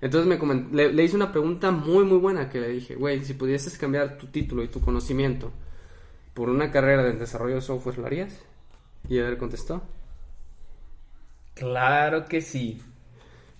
Entonces 0.00 0.26
me 0.26 0.90
le, 0.90 1.04
hice 1.04 1.16
una 1.16 1.30
pregunta 1.30 1.70
muy, 1.70 2.04
muy 2.04 2.18
buena 2.18 2.48
que 2.48 2.60
le 2.60 2.68
dije, 2.70 2.94
güey, 2.94 3.24
si 3.24 3.34
pudieses 3.34 3.76
cambiar 3.76 4.16
tu 4.16 4.28
título 4.28 4.62
y 4.62 4.68
tu 4.68 4.80
conocimiento 4.80 5.52
por 6.32 6.48
una 6.48 6.70
carrera 6.70 7.02
de 7.04 7.12
desarrollo 7.12 7.56
de 7.56 7.60
software, 7.60 7.98
¿lo 7.98 8.06
harías? 8.06 8.42
Y 9.08 9.18
Eder 9.18 9.36
contestó. 9.36 9.82
Claro 11.54 12.24
que 12.24 12.40
sí. 12.40 12.82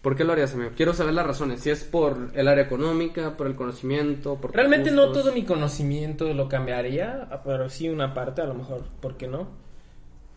¿Por 0.04 0.16
qué 0.16 0.24
lo 0.24 0.34
harías, 0.34 0.52
amigo? 0.52 0.72
Quiero 0.76 0.92
saber 0.92 1.14
las 1.14 1.26
razones. 1.26 1.62
Si 1.62 1.70
es 1.70 1.82
por 1.82 2.30
el 2.34 2.46
área 2.46 2.64
económica, 2.64 3.38
por 3.38 3.46
el 3.46 3.56
conocimiento, 3.56 4.36
por... 4.36 4.54
Realmente 4.54 4.90
no 4.90 5.10
todo 5.12 5.32
mi 5.32 5.44
conocimiento 5.44 6.30
lo 6.34 6.46
cambiaría, 6.46 7.26
pero 7.42 7.70
sí 7.70 7.88
una 7.88 8.12
parte, 8.12 8.42
a 8.42 8.44
lo 8.44 8.52
mejor, 8.52 8.84
¿por 9.00 9.16
qué 9.16 9.28
no? 9.28 9.48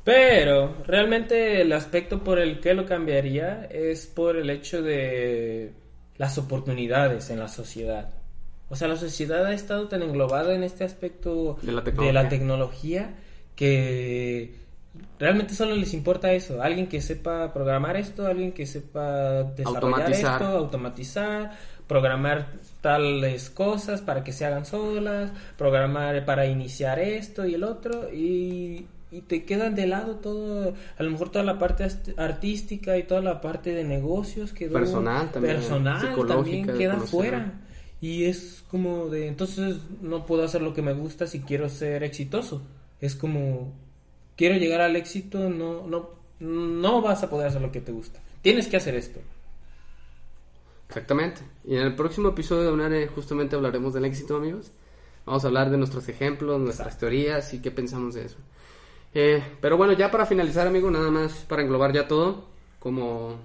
Pero 0.05 0.73
realmente 0.85 1.59
el 1.59 1.73
aspecto 1.73 2.23
por 2.23 2.39
el 2.39 2.61
que 2.61 2.73
lo 2.73 2.85
cambiaría 2.85 3.65
es 3.65 4.07
por 4.07 4.37
el 4.37 4.49
hecho 4.49 4.81
de 4.81 5.73
las 6.15 6.37
oportunidades 6.37 7.29
en 7.29 7.39
la 7.39 7.49
sociedad. 7.49 8.11
O 8.69 8.77
sea, 8.77 8.87
la 8.87 8.95
sociedad 8.95 9.45
ha 9.45 9.53
estado 9.53 9.89
tan 9.89 10.01
englobada 10.01 10.55
en 10.55 10.63
este 10.63 10.85
aspecto 10.85 11.57
de 11.61 12.13
la 12.13 12.29
tecnología 12.29 13.15
que 13.57 14.55
realmente 15.19 15.53
solo 15.53 15.75
les 15.75 15.93
importa 15.93 16.31
eso, 16.33 16.61
alguien 16.61 16.87
que 16.87 17.01
sepa 17.01 17.53
programar 17.53 17.97
esto, 17.97 18.27
alguien 18.27 18.51
que 18.51 18.65
sepa 18.65 19.43
desarrollar 19.43 20.11
esto, 20.11 20.45
automatizar, 20.45 21.51
programar 21.87 22.53
tales 22.81 23.49
cosas 23.49 24.01
para 24.01 24.23
que 24.23 24.31
se 24.31 24.45
hagan 24.45 24.65
solas, 24.65 25.31
programar 25.57 26.25
para 26.25 26.45
iniciar 26.45 26.99
esto 26.99 27.45
y 27.45 27.55
el 27.55 27.63
otro 27.63 28.13
y, 28.13 28.85
y 29.11 29.21
te 29.21 29.43
quedan 29.45 29.75
de 29.75 29.87
lado 29.87 30.15
todo, 30.15 30.73
a 30.97 31.03
lo 31.03 31.11
mejor 31.11 31.29
toda 31.29 31.45
la 31.45 31.57
parte 31.57 31.87
artística 32.17 32.97
y 32.97 33.03
toda 33.03 33.21
la 33.21 33.41
parte 33.41 33.73
de 33.73 33.83
negocios 33.83 34.53
que 34.53 34.67
personal 34.67 35.31
también, 35.31 35.55
personal 35.55 36.27
también 36.27 36.67
queda 36.77 36.99
fuera. 36.99 37.53
Y 37.99 38.25
es 38.25 38.63
como 38.69 39.07
de, 39.07 39.27
entonces 39.27 39.77
no 40.01 40.25
puedo 40.27 40.43
hacer 40.43 40.61
lo 40.61 40.73
que 40.75 40.83
me 40.83 40.93
gusta 40.93 41.25
si 41.25 41.39
quiero 41.39 41.67
ser 41.67 42.03
exitoso. 42.03 42.61
Es 43.01 43.15
como 43.15 43.73
quiero 44.37 44.55
llegar 44.55 44.79
al 44.79 44.95
éxito, 44.95 45.49
no, 45.49 45.85
no, 45.87 46.09
no 46.39 47.01
vas 47.01 47.23
a 47.23 47.29
poder 47.29 47.47
hacer 47.47 47.61
lo 47.61 47.71
que 47.71 47.81
te 47.81 47.91
gusta. 47.91 48.21
Tienes 48.41 48.67
que 48.67 48.77
hacer 48.77 48.95
esto. 48.95 49.19
Exactamente. 50.87 51.41
Y 51.65 51.75
en 51.75 51.81
el 51.81 51.95
próximo 51.95 52.29
episodio 52.29 52.63
de 52.63 52.71
Unare 52.71 53.07
justamente 53.07 53.57
hablaremos 53.57 53.93
del 53.93 54.05
éxito, 54.05 54.37
amigos. 54.37 54.71
Vamos 55.25 55.43
a 55.43 55.47
hablar 55.47 55.69
de 55.69 55.77
nuestros 55.77 56.07
ejemplos, 56.07 56.61
nuestras 56.61 56.97
teorías 56.97 57.53
y 57.53 57.61
qué 57.61 57.71
pensamos 57.71 58.13
de 58.13 58.25
eso. 58.25 58.37
Eh, 59.13 59.43
pero 59.59 59.75
bueno, 59.75 59.93
ya 59.93 60.09
para 60.09 60.25
finalizar, 60.25 60.67
amigo, 60.67 60.89
nada 60.89 61.11
más 61.11 61.33
para 61.47 61.63
englobar 61.63 61.91
ya 61.91 62.07
todo, 62.07 62.45
como... 62.79 63.35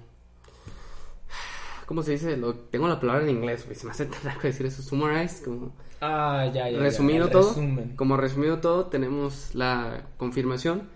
¿Cómo 1.85 2.01
se 2.01 2.11
dice? 2.11 2.37
Lo, 2.37 2.55
tengo 2.55 2.87
la 2.87 2.99
palabra 2.99 3.23
en 3.23 3.31
inglés, 3.31 3.65
se 3.73 3.85
me 3.85 3.91
hace 3.91 4.05
tan 4.05 4.23
raro 4.23 4.39
decir 4.41 4.65
eso, 4.65 4.81
summarize, 4.81 5.43
como 5.43 5.73
Ah, 6.05 6.51
ya, 6.53 6.69
ya. 6.69 6.79
Resumido 6.79 7.29
todo, 7.29 7.55
como 7.95 8.17
resumido 8.17 8.59
todo, 8.59 8.87
tenemos 8.87 9.55
la 9.55 10.07
confirmación 10.17 10.89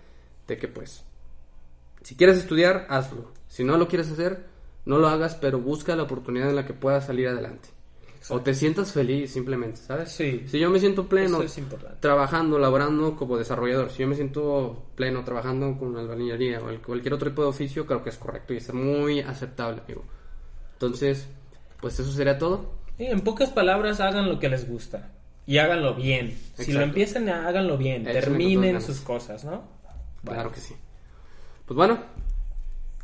de 0.46 0.58
que 0.58 0.68
pues, 0.68 1.02
si 2.02 2.14
quieres 2.14 2.36
estudiar, 2.36 2.86
hazlo. 2.90 3.32
Si 3.48 3.64
no 3.64 3.78
lo 3.78 3.88
quieres 3.88 4.10
hacer, 4.10 4.44
no 4.84 4.98
lo 4.98 5.08
hagas, 5.08 5.34
pero 5.34 5.60
busca 5.60 5.96
la 5.96 6.02
oportunidad 6.02 6.50
en 6.50 6.56
la 6.56 6.66
que 6.66 6.74
puedas 6.74 7.06
salir 7.06 7.28
adelante. 7.28 7.70
O 8.28 8.40
te 8.42 8.52
sientas 8.52 8.92
feliz 8.92 9.32
simplemente, 9.32 9.80
¿sabes? 9.80 10.12
Sí. 10.12 10.44
Si 10.46 10.58
yo 10.58 10.68
me 10.68 10.78
siento 10.78 11.08
pleno 11.08 11.40
trabajando, 12.00 12.58
laborando 12.58 13.16
como 13.16 13.38
desarrollador, 13.38 13.90
si 13.90 14.02
yo 14.02 14.08
me 14.08 14.14
siento 14.14 14.84
pleno 14.94 15.24
trabajando 15.24 15.78
con 15.78 15.96
albañilería 15.96 16.60
o 16.60 16.82
cualquier 16.82 17.14
otro 17.14 17.30
tipo 17.30 17.42
de 17.42 17.48
oficio, 17.48 17.86
creo 17.86 18.02
que 18.02 18.10
es 18.10 18.18
correcto 18.18 18.52
y 18.52 18.58
es 18.58 18.74
muy 18.74 19.20
aceptable, 19.20 19.80
amigo. 19.86 20.04
Entonces, 20.74 21.26
pues 21.80 21.98
eso 21.98 22.12
sería 22.12 22.36
todo 22.36 22.77
en 23.06 23.20
pocas 23.20 23.50
palabras, 23.50 24.00
hagan 24.00 24.28
lo 24.28 24.38
que 24.38 24.48
les 24.48 24.68
gusta. 24.68 25.10
Y 25.46 25.58
háganlo 25.58 25.94
bien. 25.94 26.36
Si 26.56 26.72
lo 26.72 26.82
empiezan, 26.82 27.28
háganlo 27.28 27.78
bien. 27.78 28.04
Terminen 28.04 28.82
sus 28.82 29.00
cosas, 29.00 29.44
¿no? 29.44 29.62
Claro 30.24 30.52
que 30.52 30.60
sí. 30.60 30.74
Pues 31.64 31.76
bueno, 31.76 31.98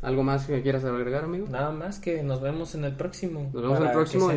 ¿algo 0.01 0.23
más 0.23 0.45
que 0.45 0.61
quieras 0.61 0.83
agregar, 0.85 1.23
amigo? 1.23 1.47
Nada 1.49 1.71
más 1.71 1.99
que 1.99 2.21
nos 2.21 2.41
vemos 2.41 2.75
en 2.75 2.85
el 2.85 2.95
próximo. 2.95 3.49
Nos 3.53 3.61
vemos 3.63 3.79
en 3.79 3.85
el 3.85 3.91
próximo. 3.91 4.31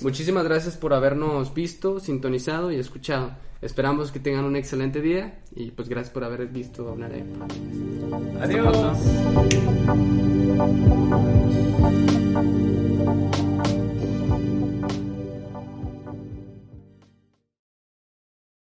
Muchísimas 0.00 0.44
gracias 0.44 0.76
por 0.76 0.94
habernos 0.94 1.52
visto, 1.52 2.00
sintonizado 2.00 2.72
y 2.72 2.76
escuchado. 2.76 3.32
Esperamos 3.60 4.10
que 4.10 4.20
tengan 4.20 4.46
un 4.46 4.56
excelente 4.56 5.02
día 5.02 5.40
y 5.54 5.70
pues 5.72 5.88
gracias 5.88 6.14
por 6.14 6.24
haber 6.24 6.46
visto 6.46 6.88
hablar 6.88 7.12
Adiós. 8.40 8.96